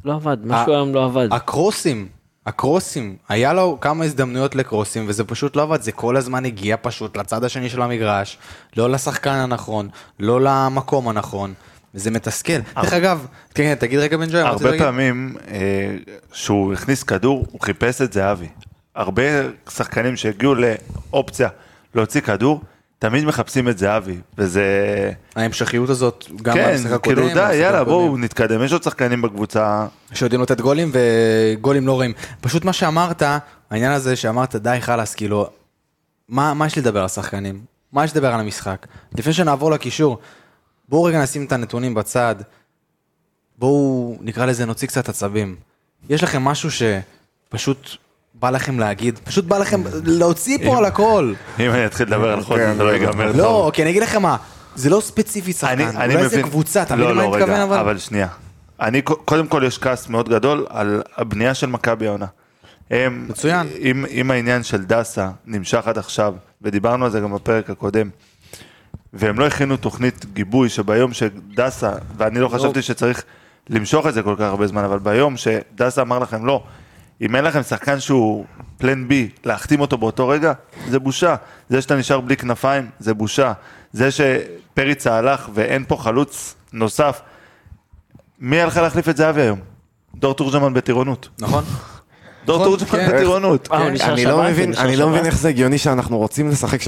[0.06, 1.28] לא עבד, משהו היום לא עבד.
[1.32, 2.08] הקרוסים,
[2.45, 7.17] הקרוסים, היה לו כמה הזדמנויות לקרוסים וזה פשוט לא עבד, זה כל הזמן הגיע פשוט
[7.17, 8.38] לצד השני של המגרש,
[8.78, 11.54] לא לשחקן הנכון, לא למקום הנכון,
[11.95, 12.60] וזה מתסכל.
[12.76, 14.78] דרך אגב, כן, כן, תגיד רגע בן ג'וי, הרבה?
[14.78, 15.95] פעמים אה,
[16.34, 18.47] שהוא הכניס כדור, הוא חיפש את זהבי.
[18.95, 19.23] הרבה
[19.69, 21.50] שחקנים שהגיעו לאופציה
[21.95, 22.62] להוציא כדור,
[23.00, 24.65] תמיד מחפשים את זהבי, וזה...
[25.36, 27.84] ההמשכיות הזאת, גם כן, במשחק הקודם, כאילו די, יאללה.
[27.84, 29.86] בואו נתקדם, יש עוד שחקנים בקבוצה.
[30.13, 32.13] שיודעים לתת גולים וגולים לא רעים.
[32.41, 33.23] פשוט מה שאמרת,
[33.69, 35.50] העניין הזה שאמרת די חלאס, כאילו,
[36.30, 37.62] מה, מה יש לי לדבר על השחקנים?
[37.93, 38.88] מה יש לדבר על המשחק?
[39.17, 40.19] לפני שנעבור לקישור,
[40.89, 42.36] בואו רגע נשים את הנתונים בצד,
[43.58, 45.56] בואו נקרא לזה נוציא קצת עצבים.
[46.10, 47.89] יש לכם משהו שפשוט
[48.34, 51.34] בא לכם להגיד, פשוט בא לכם להוציא פה על הכל.
[51.60, 53.71] אם אני אתחיל לדבר על חודש, כן, זה לא ייגמר לא.
[53.73, 54.38] כי אני אגיד לכם מה,
[54.76, 57.28] זה לא ספציפי אני, שחקן, אני אולי מבין, זה קבוצה, אתה מבין לא, למה לא,
[57.28, 57.80] אני מתכוון רגע, אבל?
[57.80, 58.28] אבל שנייה.
[58.80, 62.26] אני, קודם כל יש כעס מאוד גדול על הבנייה של מכבי העונה.
[63.12, 63.67] מצוין.
[63.80, 68.10] אם, אם העניין של דסה נמשך עד עכשיו, ודיברנו על זה גם בפרק הקודם,
[69.13, 73.24] והם לא הכינו תוכנית גיבוי שביום שדסה, ואני לא חשבתי שצריך
[73.70, 76.63] למשוך את זה כל כך הרבה זמן, אבל ביום שדסה אמר לכם לא,
[77.22, 78.46] אם אין לכם שחקן שהוא
[78.78, 80.54] פלן בי, להחתים אותו באותו רגע,
[80.89, 81.36] זה בושה.
[81.70, 83.54] זה שאתה נשאר בלי כנפיים, זה בושה.
[83.93, 87.22] זה שפריצה הלך ואין פה חלוץ נוסף,
[88.39, 89.60] מי הלך להחליף את זהבי היום?
[90.15, 91.30] דור תורג'מן בטירונות.
[91.39, 91.63] נכון?
[92.46, 93.15] דור נכון, תורג'מן כן.
[93.15, 93.72] בטירונות.
[93.72, 95.10] אני לא הוא מבין, אני לא.
[95.10, 96.86] מבין איך זה הגיוני שאנחנו רוצים לשחק 3-5-2,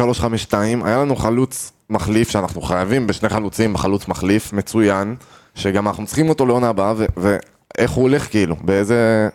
[0.85, 5.15] היה לנו חלוץ מחליף שאנחנו חייבים בשני חלוצים, חלוץ מחליף מצוין,
[5.55, 9.29] שגם אנחנו צריכים אותו לעונה הבאה, ו- ואיך הוא הולך כאילו, באיזה...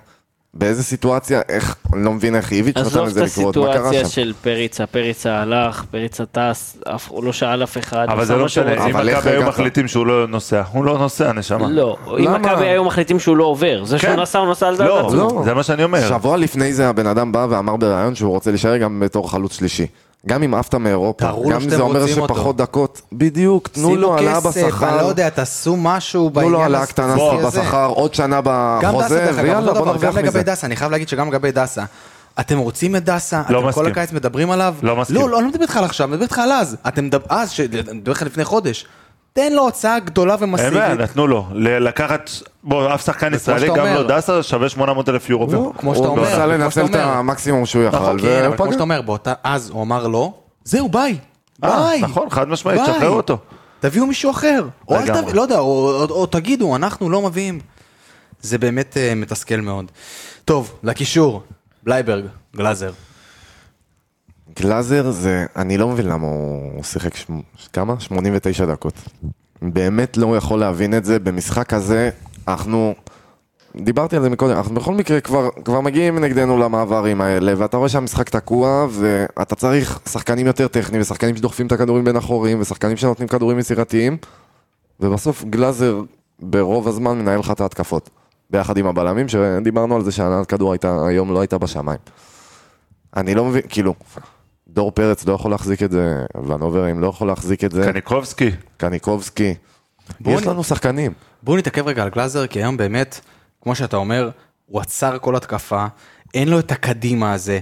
[0.57, 3.73] באיזה סיטואציה, איך, אני לא מבין איך איביץ' נתן עזוב את לזה לקרות, מה קרה
[3.75, 4.11] הסיטואציה שם?
[4.11, 8.07] של פריצה, פריצה הלך, פריצה טס, אף- הוא לא שאל אף אחד.
[8.09, 8.87] אבל זה לא שהוא משנה.
[8.87, 9.45] אם מכבי היו?
[9.49, 11.69] מחליטים שהוא לא נוסע, הוא לא נוסע, נשמה.
[11.69, 12.33] לא, אם?
[12.35, 14.21] מכבי היו מחליטים שהוא לא עובר, זה שהוא כן.
[14.21, 15.45] נסע, הוא נסע על דעת לא, עצמו.
[15.45, 16.09] זה מה שאני אומר.
[16.09, 19.87] שבוע לפני זה הבן אדם בא ואמר בריאיון שהוא רוצה להישאר גם בתור חלוץ שלישי.
[20.27, 22.35] גם אם עפת מאירופה, גם אם זה אומר רוצים אותו.
[22.35, 26.41] שפחות דקות, בדיוק, תנו לו העלאה שימו כסף, אני בשכר, לא יודע, תעשו משהו תנו
[26.41, 27.61] לו בעניין העלאה קטנה הזה.
[27.61, 30.43] בשכר, עוד שנה בחוזה, ויאללה בוא נרוויח גם לגבי מזה.
[30.43, 31.85] דסה, אני חייב להגיד שגם לגבי דסה.
[32.41, 33.43] אתם רוצים את דסה?
[33.49, 33.87] לא אתם כל מסכים.
[33.87, 34.75] הקיץ מדברים עליו?
[34.83, 35.17] לא מסכים.
[35.17, 36.77] לא, לא, אני לא מדבר איתך על עכשיו, אני מדבר איתך על אז.
[36.89, 38.87] אתם מדבר, אז, ש- אני מדבר איתך לפני חודש.
[39.35, 41.01] תן לו הצעה גדולה אין בעיה, ומסיבית.
[41.01, 41.47] נתנו לו.
[41.55, 42.31] לקחת,
[42.63, 43.87] בוא, אף שחקן ישראלי, גם.
[43.87, 45.53] לא דסה, שווה 800 אלף יורו.
[45.53, 46.29] לא, כמו שאתה הוא אומר.
[46.29, 46.95] ניסה כמו לנצל את.
[46.95, 47.97] המקסימום שהוא יכל,
[48.57, 48.73] כמו.
[48.73, 49.01] שאתה אומר,
[49.45, 50.33] אז הוא אמר לא,
[50.65, 51.19] זהו, ביי.
[51.65, 52.01] אה, ביי.
[52.01, 52.95] נכון, חד משמעית, ביי.
[52.95, 53.39] שחרר אותו.
[53.81, 54.65] תביאו מישהו אחר.
[54.89, 55.23] או אל.
[55.23, 57.61] תביא, לא יודע, או, תגידו, אנחנו לא מביאים.
[58.41, 59.91] זה באמת אה, מתסכל מאוד.
[60.45, 61.43] טוב, לקישור,
[61.83, 62.25] בלייברג,
[62.57, 62.93] גלאזר.
[64.61, 67.41] גלאזר זה, אני לא מבין למה הוא שיחק שמ-
[67.73, 68.01] כמה?
[68.01, 68.95] 89 דקות.
[69.63, 72.11] באמת לא יכול להבין את זה, במשחק הזה
[72.49, 72.95] אנחנו,
[73.77, 77.89] דיברתי על זה מקודם, אנחנו בכל מקרה כבר, כבר מגיעים נגדנו למעברים האלה, ואתה רואה
[77.89, 83.29] שהמשחק תקוע, ואתה צריך שחקנים יותר טכניים, ושחקנים שדוחפים את הכדורים בין החורים, ושחקנים שנותנים
[83.29, 84.17] כדורים יצירתיים,
[85.01, 86.01] ובסוף גלאזר
[86.41, 88.11] ברוב הזמן מנהל לך את ההתקפות.
[88.51, 91.99] ביחד עם הבלמים, שדיברנו על זה שהנעת כדור הייתה, היום לא הייתה בשמיים.
[93.17, 93.95] אני לא מבין, כאילו,
[94.75, 99.55] דור פרץ לא יכול להחזיק את זה, ונוברים לא יכול להחזיק את זה, קניקובסקי, קניקובסקי.
[100.27, 101.13] יש נ- לנו שחקנים.
[101.43, 103.21] בואו נתעכב רגע על גלאזר, כי היום באמת,
[103.63, 104.31] כמו שאתה אומר,
[104.67, 105.87] הוא עצר כל התקפה,
[106.35, 107.59] אין לו את הקדימה הזה.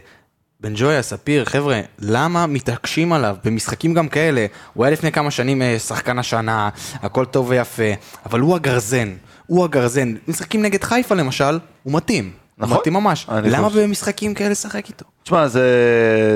[0.60, 4.46] בן ג'ויה, ספיר, חבר'ה, למה מתעקשים עליו במשחקים גם כאלה?
[4.74, 7.82] הוא היה לפני כמה שנים אה, שחקן השנה, הכל טוב ויפה,
[8.26, 9.14] אבל הוא הגרזן,
[9.46, 10.14] הוא הגרזן.
[10.28, 12.32] משחקים נגד חיפה למשל, הוא מתאים.
[12.58, 12.76] נכון.
[12.78, 13.26] מתאים ממש.
[13.44, 15.04] למה חושב- במשחקים כאלה לשחק איתו?
[15.22, 15.62] תשמע, זה,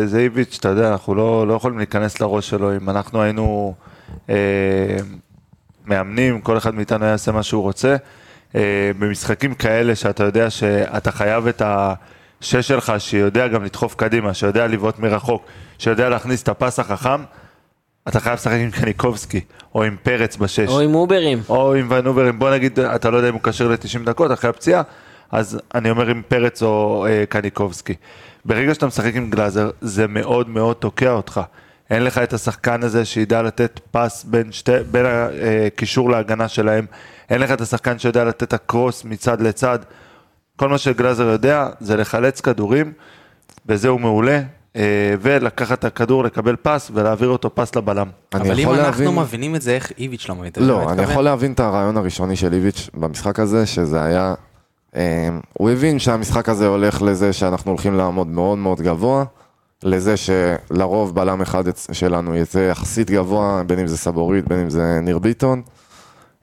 [0.06, 2.76] זה איביץ', אתה יודע, אנחנו לא, לא יכולים להיכנס לראש שלו.
[2.76, 3.74] אם אנחנו היינו
[4.30, 4.34] אה,
[5.86, 7.96] מאמנים, כל אחד מאיתנו היה עושה מה שהוא רוצה.
[8.54, 8.60] אה,
[8.98, 14.98] במשחקים כאלה שאתה יודע שאתה חייב את השש שלך, שיודע גם לדחוף קדימה, שיודע לבעוט
[14.98, 15.44] מרחוק,
[15.78, 17.22] שיודע להכניס את הפס החכם,
[18.08, 19.40] אתה חייב לשחק עם קניקובסקי,
[19.74, 20.68] או עם פרץ בשש.
[20.68, 21.38] או עם אוברים.
[21.48, 24.82] או עם ונוברים, בוא נגיד, אתה לא יודע אם הוא כשיר ל-90 דקות אחרי הפציעה,
[25.32, 27.94] אז אני אומר עם פרץ או אה, קניקובסקי.
[28.44, 31.40] ברגע שאתה משחק עם גלאזר, זה מאוד מאוד תוקע אותך.
[31.90, 35.06] אין לך את השחקן הזה שידע לתת פס בין, שתי, בין
[35.66, 36.86] הקישור להגנה שלהם,
[37.30, 39.78] אין לך את השחקן שיודע לתת את הקרוס מצד לצד.
[40.56, 42.92] כל מה שגלאזר יודע זה לחלץ כדורים,
[43.66, 44.40] וזה הוא מעולה,
[44.76, 48.08] אה, ולקחת את הכדור, לקבל פס ולהעביר אותו פס לבלם.
[48.34, 49.18] אבל אם יכול אנחנו להבין...
[49.18, 50.60] מבינים את זה, איך איביץ' לא מבין את זה?
[50.60, 51.02] לא, אני?
[51.02, 54.34] יכול להבין את הרעיון הראשוני של איביץ' במשחק הזה, שזה היה...
[54.96, 59.24] אה, הוא הבין שהמשחק הזה הולך לזה שאנחנו הולכים לעמוד מאוד מאוד גבוה,
[59.82, 65.00] לזה שלרוב בלם אחד שלנו יצא יחסית גבוה, בין אם זה סבורית, בין אם זה
[65.02, 65.62] ניר ביטון.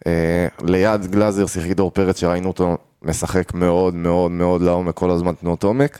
[0.07, 5.33] אה, ליד גלאזר שיחק דור פרץ שראינו אותו משחק מאוד מאוד מאוד לעומק כל הזמן
[5.33, 5.99] תנועות עומק,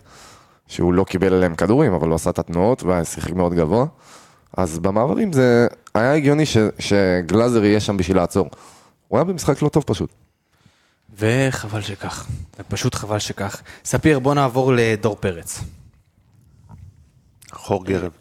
[0.68, 3.86] שהוא לא קיבל עליהם כדורים, אבל הוא עשה את התנועות ושיחק מאוד גבוה.
[4.58, 8.50] אז במעברים זה היה הגיוני ש, שגלאזר יהיה שם בשביל לעצור.
[9.08, 10.23] הוא היה במשחק לא טוב פשוט.
[11.18, 12.26] וחבל שכך,
[12.68, 13.62] פשוט חבל שכך.
[13.86, 15.60] ספיר, בוא נעבור לדור פרץ.
[17.52, 18.12] חור גרב.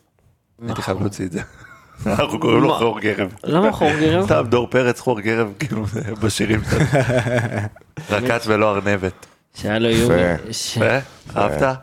[0.63, 1.41] הייתי חייב להוציא את זה.
[2.07, 2.75] אנחנו קוראים לו?
[2.79, 3.35] חור גרב.
[3.45, 4.25] למה חור גרב?
[4.25, 6.85] סתם דור פרץ חור גרב, כאילו, זה בשירים שלנו.
[8.11, 9.27] רקט ולא ארנבת.
[9.55, 10.13] שהיה לו איום.
[10.51, 10.85] יפה.
[11.37, 11.77] אהבת?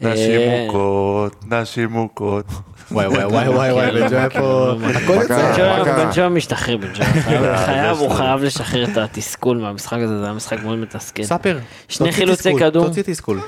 [0.00, 2.46] נשים מוכות, נשים מוכות.
[2.90, 5.18] וואי וואי וואי וואי וואי, בן ג'וי פה, הכל.
[5.28, 5.84] קרה?
[5.84, 8.10] בן ג'וי- משתחרר, בן ג'וי חייב- אה, חייב, הוא.
[8.10, 11.22] חייב לשחרר את התסכול מהמשחק הזה, זה היה משחק מאוד מתסכל.
[11.22, 12.86] ספיר, שני תוציא חילוצי כדור.
[12.86, 13.40] תוציא תסכול.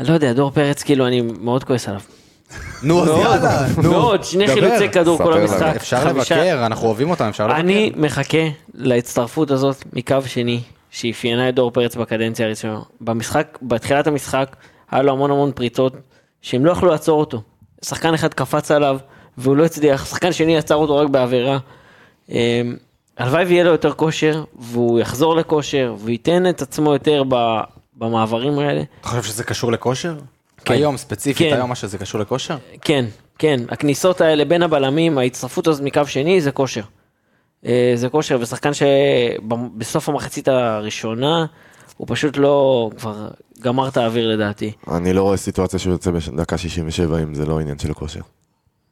[0.00, 2.00] לא יודע, דור פרץ, כאילו, אני מאוד כועס עליו.
[2.82, 3.90] נו, אז יאללה, נו.
[3.90, 4.54] מאוד, שני דבר.
[4.54, 5.40] חילוצי כדור כל ספר.
[5.40, 5.76] המשחק.
[5.76, 7.60] אפשר לבקר, אנחנו אוהבים אותם, אפשר לבקר.
[7.60, 8.38] אני מחכה
[8.74, 12.78] להצטרפות הזאת מקו שני, שאפיינה את דור פרץ בקדנציה הראשונה.
[13.00, 14.56] במשחק, בתחילת המשחק,
[14.90, 15.92] היה לו המון המון פריצות,
[16.42, 17.42] שהם לא יכלו לעצור אותו.
[17.84, 18.98] שחקן אחד קפץ עליו,
[19.38, 21.58] והוא לא הצליח, שחקן שני עצר אותו רק בעבירה.
[22.28, 22.76] אמ,
[23.18, 27.22] הלוואי ויהיה לו יותר כושר, והוא יחזור לכושר, וייתן את עצמו יותר
[27.96, 28.82] במעברים האלה.
[29.00, 30.14] אתה חושב שזה קשור לכושר?
[30.64, 30.74] כן.
[30.74, 31.56] היום, ספציפית, כן.
[31.56, 32.56] היום מה שזה קשור לכושר?
[32.80, 33.04] כן,
[33.38, 36.82] כן, הכניסות האלה בין הבלמים, ההצטרפות הזאת מקו שני זה כושר.
[37.66, 41.46] אה, זה כושר, ושחקן שבסוף המחצית הראשונה,
[41.96, 43.28] הוא פשוט לא, כבר
[43.60, 44.72] גמר את האוויר לדעתי.
[44.94, 48.20] אני לא רואה סיטואציה שהוא יוצא בדקה 67 אם זה לא עניין של כושר.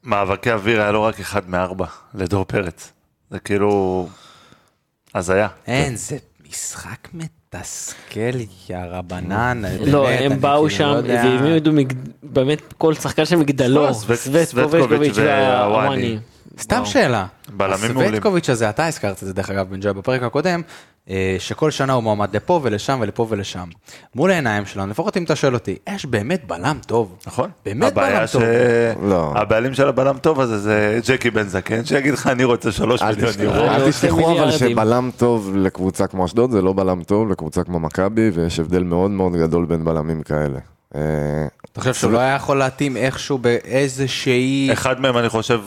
[0.04, 2.92] מאבקי אוויר היה לו רק אחד מארבע לדור פרץ.
[3.30, 4.08] זה כאילו...
[5.14, 5.48] הזיה.
[5.66, 6.16] אין, זה
[6.50, 8.20] משחק מתסכל,
[8.70, 9.62] יא רבנן.
[9.86, 11.14] לא, הם באו כאילו שם לא יודע.
[11.24, 11.70] והעמידו
[12.22, 16.18] באמת כל שחקן שם מגדלו, סבט- סבטקוביץ' סבטקוביץ' והוואני.
[16.60, 16.84] סתם.
[16.84, 17.26] שאלה.
[17.48, 18.10] בלמים מעולים.
[18.10, 20.62] הסווטקוביץ' הזה, אתה הזכרת את זה דרך אגב בן ג'וי בפרק הקודם,
[21.10, 23.68] אה, שכל שנה הוא מועמד לפה ולשם ולפה ולשם.
[24.14, 27.16] מול העיניים שלנו, לפחות אם אתה שואל אותי, יש באמת בלם טוב.
[27.26, 27.50] נכון.
[27.64, 28.32] באמת בלם ש...
[28.32, 28.42] טוב.
[29.02, 29.32] לא.
[29.36, 33.32] הבעלים של הבלם טוב הזה זה ג'קי בן זקן, שיגיד לך אני רוצה שלוש מיליון
[33.38, 33.70] יורו.
[33.70, 34.50] אל עושה תשכחו אבל.
[34.50, 39.10] שבלם טוב לקבוצה כמו אשדוד זה לא בלם טוב לקבוצה כמו מכבי ויש הבדל מאוד
[39.10, 40.58] מאוד גדול בין בלמים כאלה.
[40.94, 41.00] אה,
[41.72, 44.68] אתה חושב שהוא לא היה יכול להתאים איכשהו באיזושהי...
[44.72, 45.60] אחד מהם אני חושב,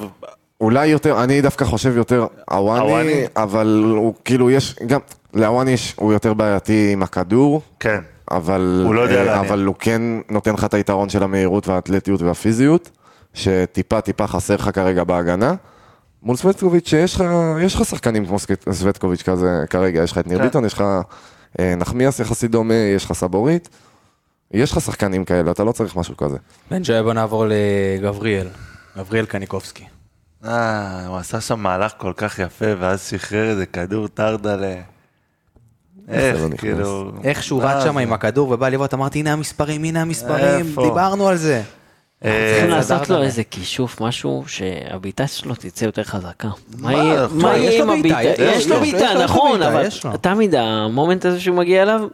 [0.61, 2.27] אולי יותר, אני דווקא חושב יותר?
[2.51, 4.99] הוואני, אבל הוא כאילו יש, גם,
[5.33, 7.99] להוואני יש, הוא יותר בעייתי עם הכדור, כן.
[8.31, 9.39] אבל, הוא לא יודע אה.
[9.39, 12.89] אבל הוא כן נותן לך את היתרון של המהירות והאתלטיות והפיזיות,
[13.33, 15.55] שטיפה טיפה חסר לך כרגע בהגנה.
[16.23, 17.23] מול סווטקוביץ' שיש לך,
[17.61, 18.37] יש לך שחקנים כמו
[18.71, 20.43] סווטקוביץ' כזה כרגע, יש לך את ניר כן.
[20.43, 20.83] ביטון, יש לך
[21.59, 23.69] אה, נחמיאס יחסית דומה, יש לך סבורית,
[24.51, 26.37] יש לך שחקנים כאלה, אתה לא צריך משהו כזה.
[26.71, 28.47] בן ג'וי בוא נעבור לגבריאל.
[28.97, 29.96] גבריאל קניקובסקי.
[30.45, 34.65] אה, הוא עשה שם מהלך כל כך יפה, ואז שחרר איזה כדור טרדה ל...
[36.07, 36.57] איך, לא.
[36.57, 37.11] כאילו...
[37.23, 37.97] איך שהוא רץ שם?
[37.97, 40.65] עם הכדור ובא לבעוט, אמרתי הנה המספרים, הנה המספרים?
[40.65, 41.61] דיברנו על זה.
[42.25, 43.09] אה, צריכים זה לעשות.
[43.09, 46.49] לו איזה כישוף, משהו שהבעיטה שלו תצא יותר חזקה.
[46.79, 48.43] מה יהיה עם בעיטה, הבעיטה?
[48.43, 49.87] יש לו, בעיטה, נכון, אבל.
[50.21, 52.07] תמיד המומנט הזה שהוא מגיע אליו,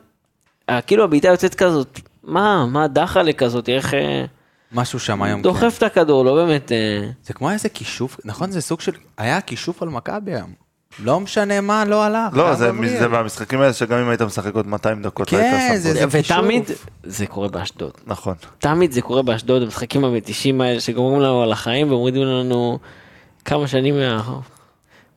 [0.70, 4.26] אה, כאילו הבעיטה יוצאת כזאת, מה, מה דחלה כזאת, איך אה,
[4.74, 5.40] משהו שם היום.
[5.40, 5.44] כן.
[5.44, 6.72] דוחף את הכדור, לא באמת...
[6.72, 8.52] אה, זה כמו איזה כישוף, נכון?
[8.52, 10.54] זה סוג של, היה כישוף על מכבי היום.
[11.00, 12.34] לא משנה מה, לא הלך.
[12.38, 12.72] לא, זה
[13.08, 16.10] מהמשחקים האלה שגם אם היית משחק עוד 200 דקות, לא כן, היית שם זה- גול.
[16.12, 16.86] זה ותמיד כישוף.
[17.04, 17.92] זה קורה באשדוד.
[18.06, 18.34] נכון.
[18.60, 22.80] תמיד זה קורה באשדוד, המשחקים המתישים האלה שגומרים לנו על החיים ומורידים לנו
[23.46, 24.40] כמה שנים מה-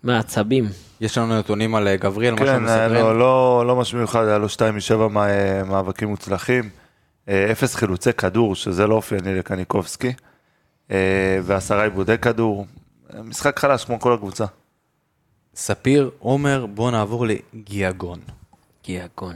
[0.03, 0.69] מהעצבים.
[1.01, 2.93] יש לנו נתונים על אה, גבריאל, משהו כן, היה מסקרן.
[3.03, 5.09] לו לא לא משהו מיוחד, היה לו 2 מ-7
[5.67, 6.69] מאבקים מוצלחים, אה,
[7.29, 10.13] אפס חילוצי כדור, שזה לא אופייני לקניקובסקי,
[10.91, 10.97] אה,
[11.43, 12.67] ועשרה עיבודי כדור,
[13.15, 14.45] אה, משחק חלש כמו כל הקבוצה.
[15.55, 18.19] ספיר, עומר, בוא נעבור לגיאגון.
[18.85, 19.35] גיאגון.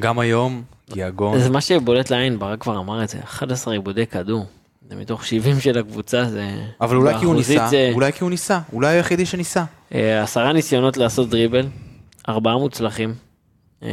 [0.00, 1.38] גם היום, גיאגון.
[1.40, 4.46] זה מה שבולט לעין, ברק כבר אמר את זה, 11 עיבודי כדור.
[4.88, 6.50] זה מתוך 70 של הקבוצה, זה...
[6.80, 9.64] אבל אולי כי הוא ניסה, זה- אולי כי הוא ניסה, אולי היחידי שניסה.
[9.94, 11.66] אה, עשרה ניסיונות לעשות דריבל,
[12.28, 13.14] ארבעה מוצלחים.
[13.82, 13.88] אה,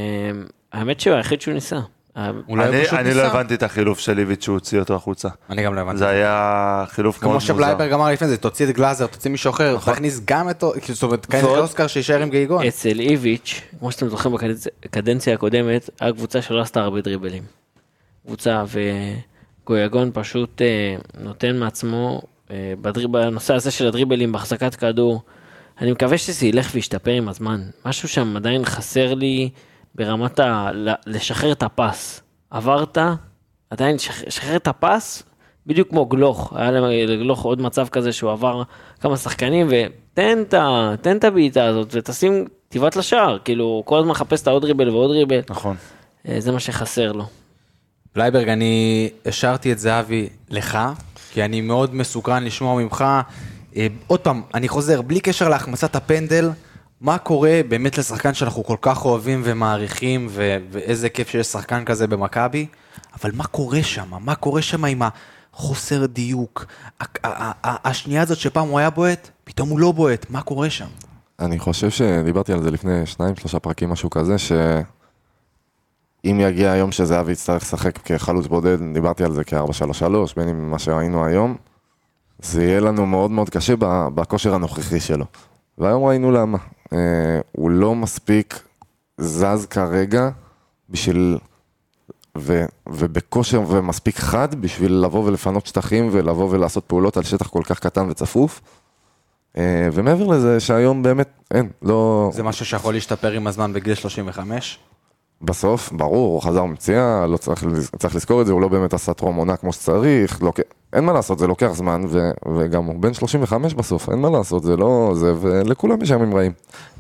[0.71, 1.79] האמת שהוא היחיד שהוא ניסה.
[2.17, 3.21] אולי הוא אני פשוט אני לא.
[3.21, 5.29] הבנתי את החילוף של איביץ' שהוא הוציא אותו החוצה.
[5.49, 5.97] אני גם לא הבנתי.
[5.97, 7.45] זה היה חילוף מאוד כמו מוזר.
[7.45, 9.93] שבלייברג אמר לפני זה, תוציא את גלאזר, תוציא מישהו אחר, נכון.
[9.93, 10.63] תכניס גם את...
[10.93, 12.65] זאת אומרת, כנראה אוסקר שיישאר עם גיגון.
[12.65, 14.35] אצל איביץ', כמו שאתם זוכרים
[14.85, 17.43] בקדנציה הקודמת, היה קבוצה שלא עשתה הרבה דריבלים.
[18.25, 18.63] קבוצה
[19.63, 22.73] וגויגון פשוט אה, נותן מעצמו אה,
[23.11, 25.21] בנושא הזה של הדריבלים בהחזקת כדור.
[25.81, 27.61] אני מקווה שזה ילך וישתפר עם הזמן.
[27.85, 29.49] משהו שם עדיין חסר לי
[29.97, 30.69] ברמת ה...
[31.05, 32.21] לשחרר את הפס.
[32.51, 32.97] עברת,
[33.69, 35.23] עדיין שח- שחרר את הפס
[35.67, 36.71] בדיוק כמו גלוך, היה
[37.07, 38.63] לגלוך עוד מצב כזה שהוא עבר
[39.01, 44.09] כמה שחקנים ותן את ה- תן את הבעיטה הזאת ותשים, תבעט לשער, כאילו כל הזמן
[44.11, 45.75] מחפש את העוד ריבל ועוד ריבל, נכון.
[46.27, 47.25] אה, זה מה שחסר לו.
[48.15, 50.77] בלייברג, אני השארתי את זהבי לך,
[51.31, 53.05] כי אני מאוד מסוקרן לשמוע ממך.
[53.75, 56.49] אה, עוד פעם, אני חוזר, בלי קשר להחמצת הפנדל,
[57.01, 62.07] מה קורה באמת לשחקן שאנחנו כל כך אוהבים ומעריכים, ו- ואיזה כיף שיש שחקן כזה
[62.07, 62.67] במכבי,
[63.21, 64.11] אבל מה קורה שם?
[64.19, 65.01] מה קורה שם עם
[65.53, 66.65] החוסר דיוק?
[67.63, 70.87] השנייה הזאת שפעם הוא היה בועט, פתאום הוא לא בועט, מה קורה שם?
[71.39, 77.31] אני חושב שדיברתי על זה לפני שניים, שלושה פרקים, משהו כזה, שאם יגיע היום שזהבי
[77.31, 80.03] יצטרך לשחק כחלוץ בודד, דיברתי על זה כ-4-3-3,
[80.37, 81.55] בין אם מה שראינו היום,
[82.39, 83.73] זה יהיה לנו מאוד מאוד קשה
[84.15, 85.25] בכושר הנוכחי שלו.
[85.77, 86.57] והיום ראינו למה.
[86.93, 88.59] אה, הוא לא מספיק
[89.17, 90.29] זז כרגע
[90.89, 91.37] בשביל...
[92.37, 97.79] ו, ובכושר ומספיק חד בשביל לבוא ולפנות שטחים ולבוא ולעשות פעולות על שטח כל כך
[97.79, 98.61] קטן וצפוף.
[99.57, 102.29] אה, ומעבר לזה שהיום באמת אין, לא...
[102.33, 104.79] זה משהו שיכול להשתפר עם הזמן בגיל 35?
[105.41, 107.65] בסוף, ברור, הוא חזר מפציעה, לא צריך,
[107.99, 110.59] צריך לזכור את זה, הוא לא באמת עשה טרום עונה כמו שצריך, לוק...
[110.93, 112.31] אין מה לעשות, זה לוקח זמן, ו...
[112.55, 116.51] וגם הוא בן 35 בסוף, אין מה לעשות, זה לא זה, ולכולם יש ימים רעים.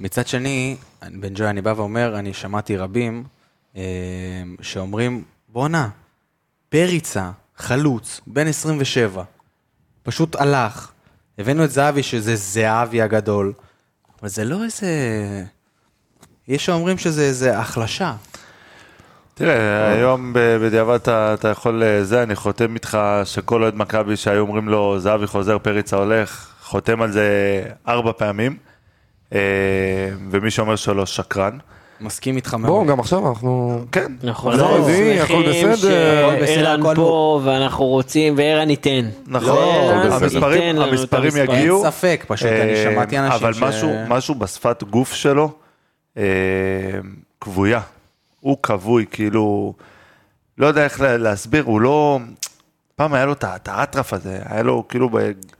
[0.01, 3.23] מצד שני, בן ג'וי, אני בא ואומר, אני שמעתי רבים
[3.75, 3.81] אה,
[4.61, 5.89] שאומרים, בואנה,
[6.69, 9.23] פריצה, חלוץ, בן 27,
[10.03, 10.91] פשוט הלך.
[11.37, 13.53] הבאנו את זהבי, שזה זהבי הגדול,
[14.21, 14.87] אבל זה לא איזה...
[16.47, 18.13] יש שאומרים שזה איזה החלשה.
[19.33, 24.39] תראה, היום בדיעבד אתה, אתה יכול, אה, זה, אני חותם איתך שכל אוהד מכבי שהיו
[24.41, 27.27] אומרים לו, זהבי חוזר, פריצה הולך, חותם על זה
[27.87, 28.57] ארבע פעמים,
[29.33, 29.39] אה,
[30.31, 31.57] ומי שאומר שלא, שקרן.
[32.01, 32.71] מסכים איתך מאוד.
[32.71, 33.81] בואו, גם עכשיו אנחנו...
[33.91, 39.09] כן, נכון, לא, אנחנו שמחים שערן הכל פה ואנחנו רוצים וערן ייתן.
[39.27, 40.11] נכון, וערן
[40.81, 41.37] המספרים.
[41.37, 41.83] יגיעו.
[41.83, 45.51] אין ספק, פשוט אני אה, שמעתי אנשים אבל ש- משהו, משהו בשפת גוף שלו,
[47.41, 47.79] כבויה.
[48.39, 49.73] הוא כבוי, כאילו,
[50.57, 52.19] לא יודע איך לה- להסביר, הוא לא...
[52.95, 55.17] פעם היה לו את את האטרף הזה, היה לו כאילו ב...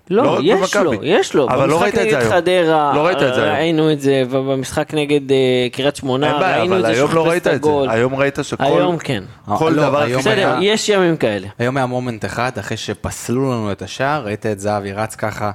[0.10, 1.08] לא, רק יש לו, במכבי.
[1.08, 1.48] יש לו.
[1.50, 2.32] אבל לא במשחק ראית את נגד זה היום.
[2.32, 3.56] חדרה, לא ראית את זה היום.
[3.56, 5.38] ראינו את זה, ובמשחק נגד אה,
[5.72, 7.56] קריית שמונה, אין בעיה, ראינו את אבל זה היום לא ראית את זה.
[7.70, 7.90] הגול.
[7.90, 8.64] היום ראית שכל...
[8.64, 9.24] היום כן.
[9.58, 10.02] כל לא, דבר...
[10.02, 11.48] היום בסדר, היה- יש ימים כאלה.
[11.60, 15.52] היום היה מומנט אחד, אחרי שפסלו לנו את השער, ראית את זהבי רץ ככה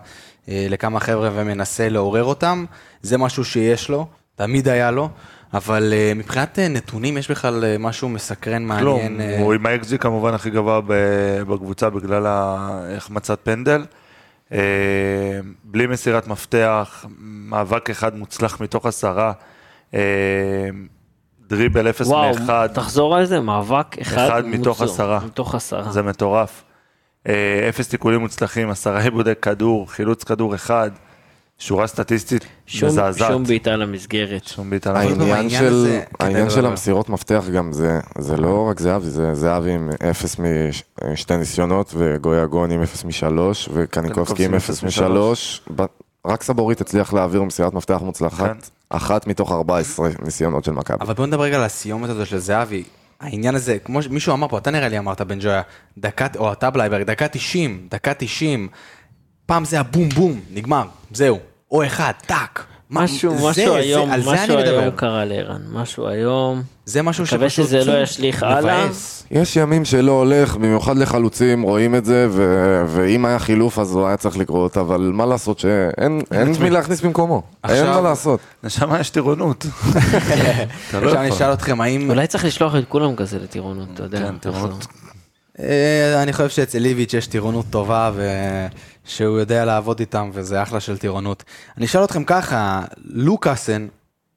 [0.49, 2.65] אה, לכמה חבר'ה ומנסה לעורר אותם,
[3.03, 5.09] זה משהו שיש לו, תמיד היה לו,
[5.55, 9.21] אבל אה, מבחינת אה, נתונים יש בכלל אה, משהו מסקרן, כלום, מעניין.
[9.21, 10.81] אה, הוא עם האקזי כמובן הכי גבוה
[11.49, 13.85] בקבוצה בגלל ההחמצת פנדל.
[15.65, 19.33] בלי מסירת מפתח, מאבק אחד מוצלח מתוך עשרה,
[21.49, 24.95] דריבל אפס וואו, מאחד, תחזור על זה, מאבק אחד אחד מתוך מוצלח.
[24.95, 25.21] עשרה.
[25.27, 25.93] מתוך עשרה.
[25.93, 26.65] זה מטורף.
[27.69, 30.91] אפס תיקולים מוצלחים, עשרה עיבודי כדור, חילוץ כדור אחד,
[31.63, 33.33] שורה סטטיסטית שום- מזעזעת.
[33.33, 34.45] שום בעיטה למסגרת.
[34.47, 35.21] שום בעיטה למסגרת.
[35.21, 36.67] העניין של, הזה- כן, העניין של.
[36.67, 40.37] המסירות מפתח גם זה, זה לא רק זהבי, זה זהבי עם אפס
[41.13, 45.63] משתי ניסיונות, וגויה גון עם אפס משלוש, וקניקובסקי עם אפס משלוש.
[45.77, 45.83] ב-
[46.27, 48.05] רק סבוריט הצליח להעביר מסירת מפתח כן.
[48.05, 50.97] מוצלחת, אחת מתוך 14 ניסיונות של מכבי.
[51.01, 52.83] אבל בוא נדבר רגע על הסיומת הזו של זהבי.
[53.21, 55.63] העניין הזה, כמו שמישהו אמר פה, אתה נראה לי אמרת בן ג'ויה,
[55.99, 58.69] דקה, או אתה בלייברג, דקה 90, דקה 90,
[59.47, 61.39] פעם זה הבום בום, נגמר, זהו,
[61.73, 62.65] או אחד, טאק.
[62.91, 64.59] מה- משהו, זה- משהו זה- היום, זה משהו.
[64.59, 66.63] היום קרה לערן, משהו היום.
[66.85, 68.87] זה משהו מקווה שפשוט שזה לא ישליך הלאה.
[69.31, 74.07] יש ימים שלא הולך, במיוחד לחלוצים, רואים את זה, ו- ואם היה חילוף אז הוא
[74.07, 77.43] היה צריך לקרות, אבל מה לעשות שאין אין מי להכניס במקומו.
[77.65, 78.41] אין עכשיו- מה לעשות.
[78.65, 79.67] נשמה יש טירונות.
[80.91, 81.31] אתה לא עכשיו אני.
[81.31, 82.11] אשאל אתכם, האם...
[82.11, 84.19] אולי צריך לשלוח את כולם כזה לטירונות, אתה יודע.
[84.19, 84.87] כן, טירונות.
[85.61, 90.99] אה, אני חושב שאצל ליביץ' יש טירונות טובה ושהוא יודע לעבוד איתם וזה אחלה של
[90.99, 91.45] טירונות.
[91.77, 93.87] אני אשאל אתכם ככה, לוקאסן,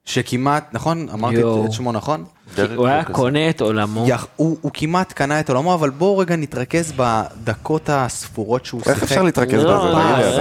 [0.05, 1.09] שכמעט, נכון?
[1.09, 2.25] אמרתי את שמו נכון?
[2.75, 3.03] הוא היה.
[3.03, 4.05] קונה את עולמו.
[4.35, 8.93] הוא הוא כמעט קנה את עולמו, אבל בואו רגע נתרכז בדקות הספורות שהוא שיחק.
[8.95, 9.91] איך אפשר להתרכז לא, בזה?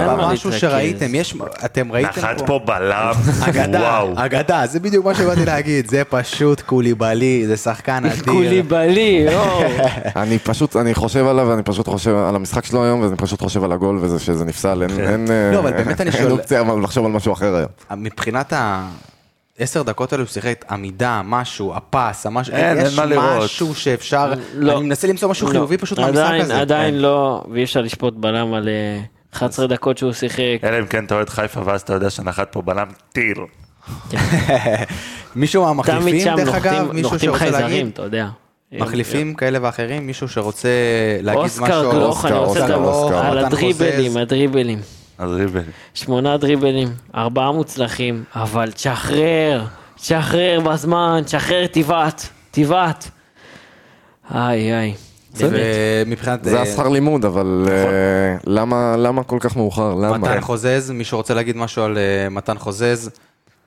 [0.05, 0.51] לא, אין משהו.
[0.53, 4.13] שראיתם, יש, אתם ראיתם נחת פה בלם, אגדה, וואו.
[4.15, 8.23] אגדה, זה בדיוק מה שבאתי להגיד, זה פשוט קוליבאלי, זה שחקן אדיר.
[8.23, 9.61] קוליבאלי, יואו.
[10.15, 13.63] אני פשוט, אני חושב עליו, אני פשוט חושב על המשחק שלו היום, ואני פשוט חושב
[13.63, 16.83] על הגול וזה שזה נפסל, אין, אין, לא, אבל באמת אני אין שואל- אופציה אבל
[16.83, 17.69] לחשוב על משהו אחר היום.
[18.03, 18.53] מבחינת
[19.59, 23.43] העשר דקות האלו הוא שיחק, עמידה, משהו, הפס, המשהו, אין, אין יש מה לראות.
[23.43, 24.77] משהו שאפשר, לא.
[24.77, 25.51] אני מנסה למצוא משהו לא.
[25.51, 26.61] חיובי פשוט עדיין, הזה.
[26.61, 29.01] עדיין לא, ואי אפשר לשפוט בלם על אה,
[29.33, 30.57] 11 דקות שהוא שיחק.
[30.63, 33.37] אלא אם כן אתה אוהד חיפה ואז אתה יודע שנחת פה בלם טיל.
[35.35, 37.87] מישהו תמיד מהמחליפים, דרך אגב, נוחתים מישהו נוחתים שרוצה חייזרים, להגיד?
[37.93, 38.27] אתה יודע.
[38.71, 40.69] מחליפים כאלה ואחרים, מישהו שרוצה
[41.21, 41.63] להגיד משהו.
[41.63, 43.17] אוסקר גלוך, אני רוצה לדבר.
[43.17, 44.17] על הדריבלים.
[44.17, 44.79] הדריבלים.
[45.17, 45.61] אז ריבל.
[45.93, 53.05] שמונה דריבלים, ארבעה מוצלחים, אבל תשחרר, תשחרר בזמן, תשחרר תבעט, תבעט.
[54.33, 54.93] איי איי.
[55.37, 56.43] ומבחינת...
[56.43, 59.93] זה אה, השכר לימוד, אבל אה, למה למה כל כך מאוחר?
[59.93, 60.17] למה?
[60.17, 63.09] מתן חוזז, מישהו רוצה להגיד משהו על אה, מתן חוזז,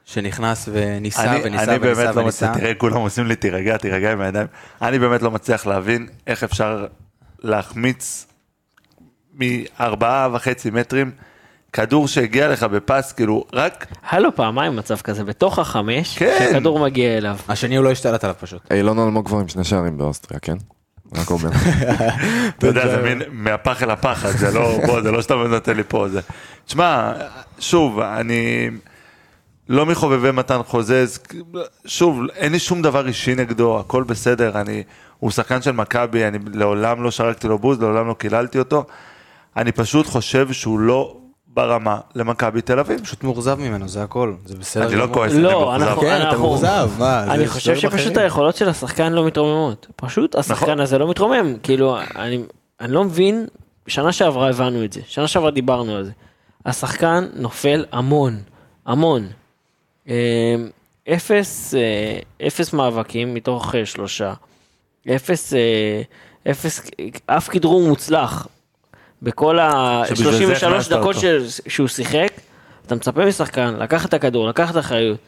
[0.04, 2.46] שנכנס וניסה אני, וניסה אני וניסה באמת לא וניסה.
[2.46, 4.46] מצליח, תראה, כולם עושים לי תירגע, תירגע עם הידיים.
[4.82, 6.86] אני באמת לא מצליח להבין איך אפשר
[7.42, 8.26] להחמיץ
[9.34, 11.10] מארבעה וחצי מטרים
[11.72, 16.36] כדור שהגיע לך בפס, כאילו, רק, היה לו פעמיים מצב כזה, בתוך החמש, כן.
[16.38, 17.36] שהכדור מגיע אליו.
[17.48, 18.72] השני הוא לא השתלט עליו פשוט.
[18.72, 20.56] אילון אלמוג כבר עם שני שערים באוסטריה, כן?
[21.14, 21.50] רק אומר.
[22.58, 25.82] אתה יודע, זה מין מהפח אל הפחד, זה לא, בוא, זה לא שאתה נותן לי
[25.88, 26.20] פה, זה.
[26.66, 27.12] תשמע,
[27.58, 28.70] שוב, אני
[29.68, 31.18] לא מחובבי מתן חוזז,
[31.86, 34.82] שוב, אין לי שום דבר אישי נגדו, הכל בסדר, אני,
[35.18, 38.84] הוא שחקן של מכבי, אני לעולם לא שרקתי לו בוז, לעולם לא קיללתי אותו,
[39.56, 41.16] אני פשוט חושב שהוא לא
[41.54, 43.00] ברמה למכבי תל אביב.
[43.00, 44.34] פשוט מאוכזב ממנו, זה הכל.
[44.44, 44.86] זה בסדר.
[44.86, 45.06] אני לא.
[45.12, 45.82] כועס, אני לא, מאוכזב.
[45.82, 47.34] אנחנו, כן, אתה אנחנו, מאוכזב, מה?
[47.34, 48.18] אני חושב שפשוט בחיים.
[48.18, 49.86] היכולות של השחקן לא מתרוממות.
[49.96, 50.80] פשוט השחקן נכון.
[50.80, 51.56] הזה לא מתרומם.
[51.62, 52.42] כאילו, אני,
[52.80, 53.46] אני לא מבין,
[53.86, 56.10] שנה שעברה הבנו את זה, שנה שעברה דיברנו על זה.
[56.66, 58.36] השחקן נופל המון,
[58.86, 59.26] המון.
[60.08, 60.56] אה,
[61.08, 64.32] אפס, אה, אפס מאבקים מתוך אה, שלושה.
[65.16, 66.02] אפס, אה,
[66.50, 66.90] אפס,
[67.26, 68.46] אף כדרור מוצלח.
[69.22, 69.58] בכל
[70.08, 71.16] שבשביל זה ה-33 הכנסת דקות.
[71.16, 72.28] ש- שהוא שיחק,
[72.86, 75.18] אתה מצפה משחקן לקחת את הכדור, לקחת אחריות.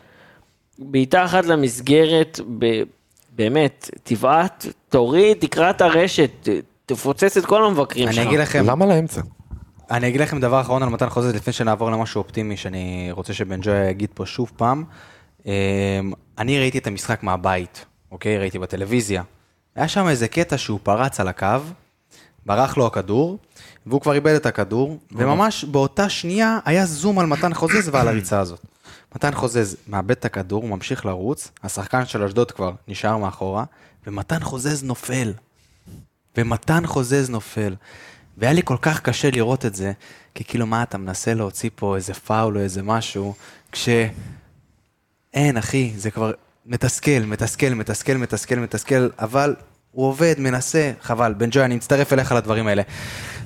[0.78, 2.82] בעיטה אחת למסגרת, ב-
[3.36, 6.48] באמת, תבעט, תוריד, תקרע את הרשת,
[6.86, 8.18] תפוצץ את כל המבקרים שלך.
[8.18, 9.20] אני אגיד לכם, למה לאמצע?
[9.90, 13.58] אני אגיד לכם דבר אחרון על מתן חוזז לפני שנעבור למשהו אופטימי שאני רוצה שבן
[13.62, 14.84] ג'וי יגיד פה שוב פעם.
[15.46, 15.52] אמ,
[16.38, 18.38] אני ראיתי את המשחק מהבית, אוקיי?
[18.38, 19.22] ראיתי בטלוויזיה.
[19.76, 21.46] היה שם איזה קטע שהוא פרץ על הקו,
[22.46, 23.38] ברח לו הכדור,
[23.86, 28.40] והוא כבר איבד את הכדור, וממש באותה שנייה היה זום על מתן חוזז ועל הריצה
[28.40, 28.60] הזאת.
[29.14, 33.64] מתן חוזז מאבד את הכדור, הוא ממשיך לרוץ, השחקן של אשדוד כבר נשאר מאחורה,
[34.06, 35.32] ומתן חוזז נופל.
[36.36, 37.74] ומתן חוזז נופל.
[38.38, 39.92] והיה לי כל כך קשה לראות את זה,
[40.34, 43.34] כי כאילו מה, אתה מנסה להוציא פה איזה פאול או איזה משהו,
[43.72, 43.88] כש...
[45.34, 46.32] אין, אחי, זה כבר
[46.66, 49.54] מתסכל, מתסכל, מתסכל, מתסכל, מתסכל, אבל
[49.92, 51.34] הוא עובד, מנסה, חבל.
[51.38, 52.82] בן ג'וי, אני מצטרף אליך לדברים האלה.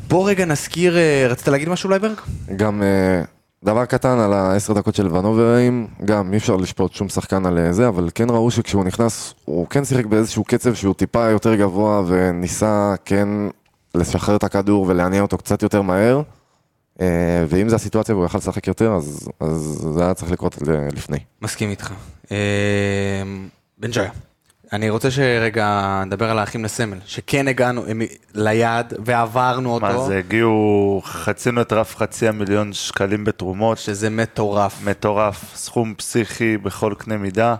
[0.09, 2.21] בוא רגע נזכיר, אה, רצית להגיד משהו בלייברג?
[2.57, 3.23] גם אה,
[3.65, 7.73] דבר קטן על העשר דקות של ונוברים, גם אי אפשר לשפוט שום שחקן על אה,
[7.73, 12.03] זה, אבל כן ראו שכשהוא נכנס, הוא כן שיחק באיזשהו קצב שהוא טיפה יותר גבוה,
[12.07, 13.29] וניסה כן
[13.95, 16.23] לשחרר את הכדור ולהניע אותו קצת יותר מהר.
[17.49, 20.59] ואם זו הסיטואציה והוא יכל לשחק יותר, אז, אז זה היה צריך לקרות
[20.93, 21.19] לפני.
[21.43, 21.93] מסכים איתך.
[23.79, 24.07] בן ג'וי,
[24.75, 27.85] אני רוצה שרגע נדבר על האחים לסמל, שכן הגענו
[28.35, 33.79] ליעד ועברנו אותו, מה זה, הגיעו, חצינו את רף חצי המיליון שקלים בתרומות.
[33.79, 34.85] שזה מטורף.
[34.85, 37.55] מטורף, סכום פסיכי בכל קנה מידה.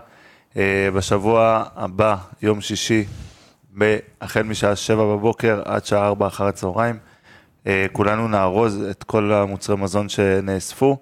[0.57, 3.05] אה, בשבוע הבא, יום שישי,
[4.21, 6.97] החל משעה שבע בבוקר עד שעה ארבע אחר הצהריים,
[7.67, 10.97] אה, כולנו נארוז את כל המוצרי מזון שנאספו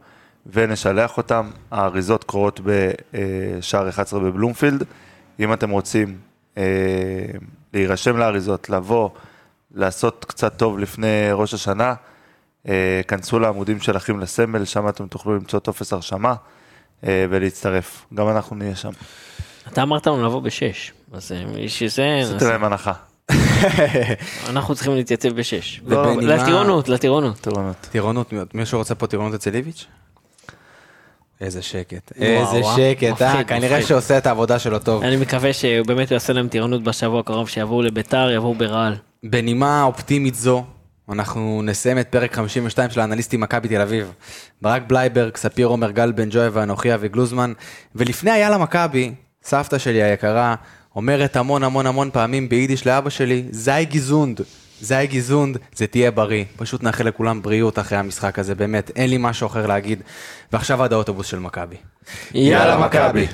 [0.53, 1.49] ונשלח אותם.
[1.71, 4.83] האריזות קורות בשער 11 בבלומפילד.
[5.39, 6.17] אם אתם רוצים
[6.57, 6.63] אה,
[7.73, 9.09] להירשם לאריזות, לבוא,
[9.73, 11.93] לעשות קצת טוב לפני ראש השנה,
[12.67, 16.35] אה, כנסו לעמודים של אחים לסמל, שם אתם תוכלו למצוא טופס הרשמה
[17.03, 18.05] אה, ולהצטרף.
[18.13, 18.91] גם אנחנו נהיה שם.
[19.67, 22.93] אתה אמרת לנו לבוא בשש, אז אה, בשביל זה עשיתי להם הנחה.
[24.49, 25.81] אנחנו צריכים להתייצב בשש.
[25.85, 27.37] לא, לטירונות, לטירונות.
[27.37, 27.75] טירונות.
[27.91, 29.87] טירונות, מישהו רוצה פה טירונות אצל איביץ'?
[31.43, 32.61] איזה שקט, איזה.
[32.75, 33.81] שקט, אה, כנראה.
[33.81, 35.03] שעושה את העבודה שלו טוב.
[35.03, 38.95] אני מקווה שבאמת הוא יעשה להם טירונות בשבוע הקרוב, שיבואו לביתר, יבואו ברעל.
[39.23, 40.63] בנימה אופטימית זו,
[41.09, 44.11] אנחנו נסיים את פרק 52 של האנליסטים מכבי תל אביב.
[44.61, 47.53] ברק בלייברג, ספיר עומר גל בן ג'וי ואנוכי אבי גלוזמן.
[47.95, 49.11] ולפני איילה מכבי,
[49.43, 50.55] סבתא שלי היקרה,
[50.95, 54.41] אומרת המון המון המון פעמים ביידיש לאבא שלי, זיי געזונט,
[54.83, 56.45] זיי געזונט, זה תהיה בריא.
[56.57, 60.01] פשוט נאחל לכולם בריאות אחרי המשחק הזה, באמת, אין לי משהו אחר להגיד.
[60.53, 61.75] ועכשיו עד האוטובוס של מכבי.
[62.33, 63.27] יאללה, מכבי.